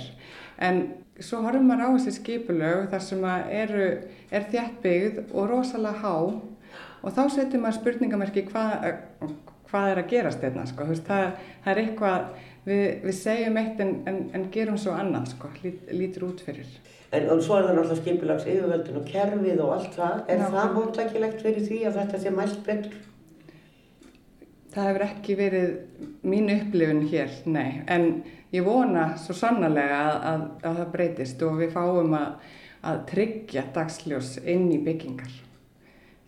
[0.58, 0.80] En
[1.24, 3.24] svo horfum maður á þessi skipulög þar sem
[3.56, 3.86] eru,
[4.32, 6.16] er þjætt byggð og rosalega há
[7.06, 8.90] og þá setur maður spurningamerki hvað,
[9.70, 10.88] hvað er að gerast hérna, sko.
[11.08, 11.30] Það,
[11.64, 12.28] það er eitthvað,
[12.66, 16.70] við, við segjum eitt en, en, en gerum svo annað, sko, lít, lítur út fyrir.
[17.16, 20.56] en og svo er það náttúrulega skipulags yfirvöldin og kerfið og allt það er Nákvæmlega.
[20.56, 22.98] það móttækilegt fyrir því að þetta sé mælt betur
[24.76, 25.70] Það hefur ekki verið
[26.28, 28.10] mín upplifun hér, nei, en
[28.52, 32.50] ég vona svo sannarlega að, að, að það breytist og við fáum að,
[32.92, 35.32] að tryggja dagsljós inn í byggingar.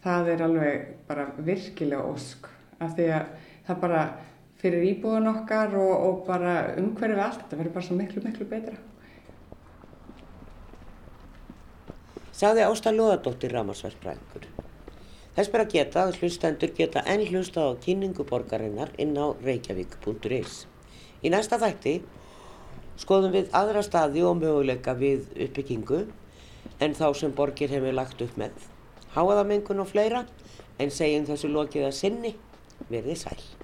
[0.06, 2.48] Það er alveg bara virkilega ósk
[2.80, 3.34] af því að
[3.68, 4.04] það bara
[4.62, 8.78] fyrir íbúðun okkar og, og bara umhverfið allt, þetta verður bara svo miklu, miklu betra.
[12.38, 14.48] Sagði Ásta Lóðardóttir Ramarsværsbræðingur.
[15.38, 20.63] Þess bara geta að hlustendur geta enn hlusta á kynningu borgarinnar inn á reykjavík.is.
[21.21, 21.99] Í næsta þætti
[22.97, 26.01] skoðum við aðra staði og möguleika við uppbyggingu
[26.81, 28.57] en þá sem borgir hefur lagt upp með.
[29.13, 30.25] Háaðamengun og fleira
[30.81, 32.33] en segjum þessu lokið að sinni
[32.89, 33.57] verið sæl.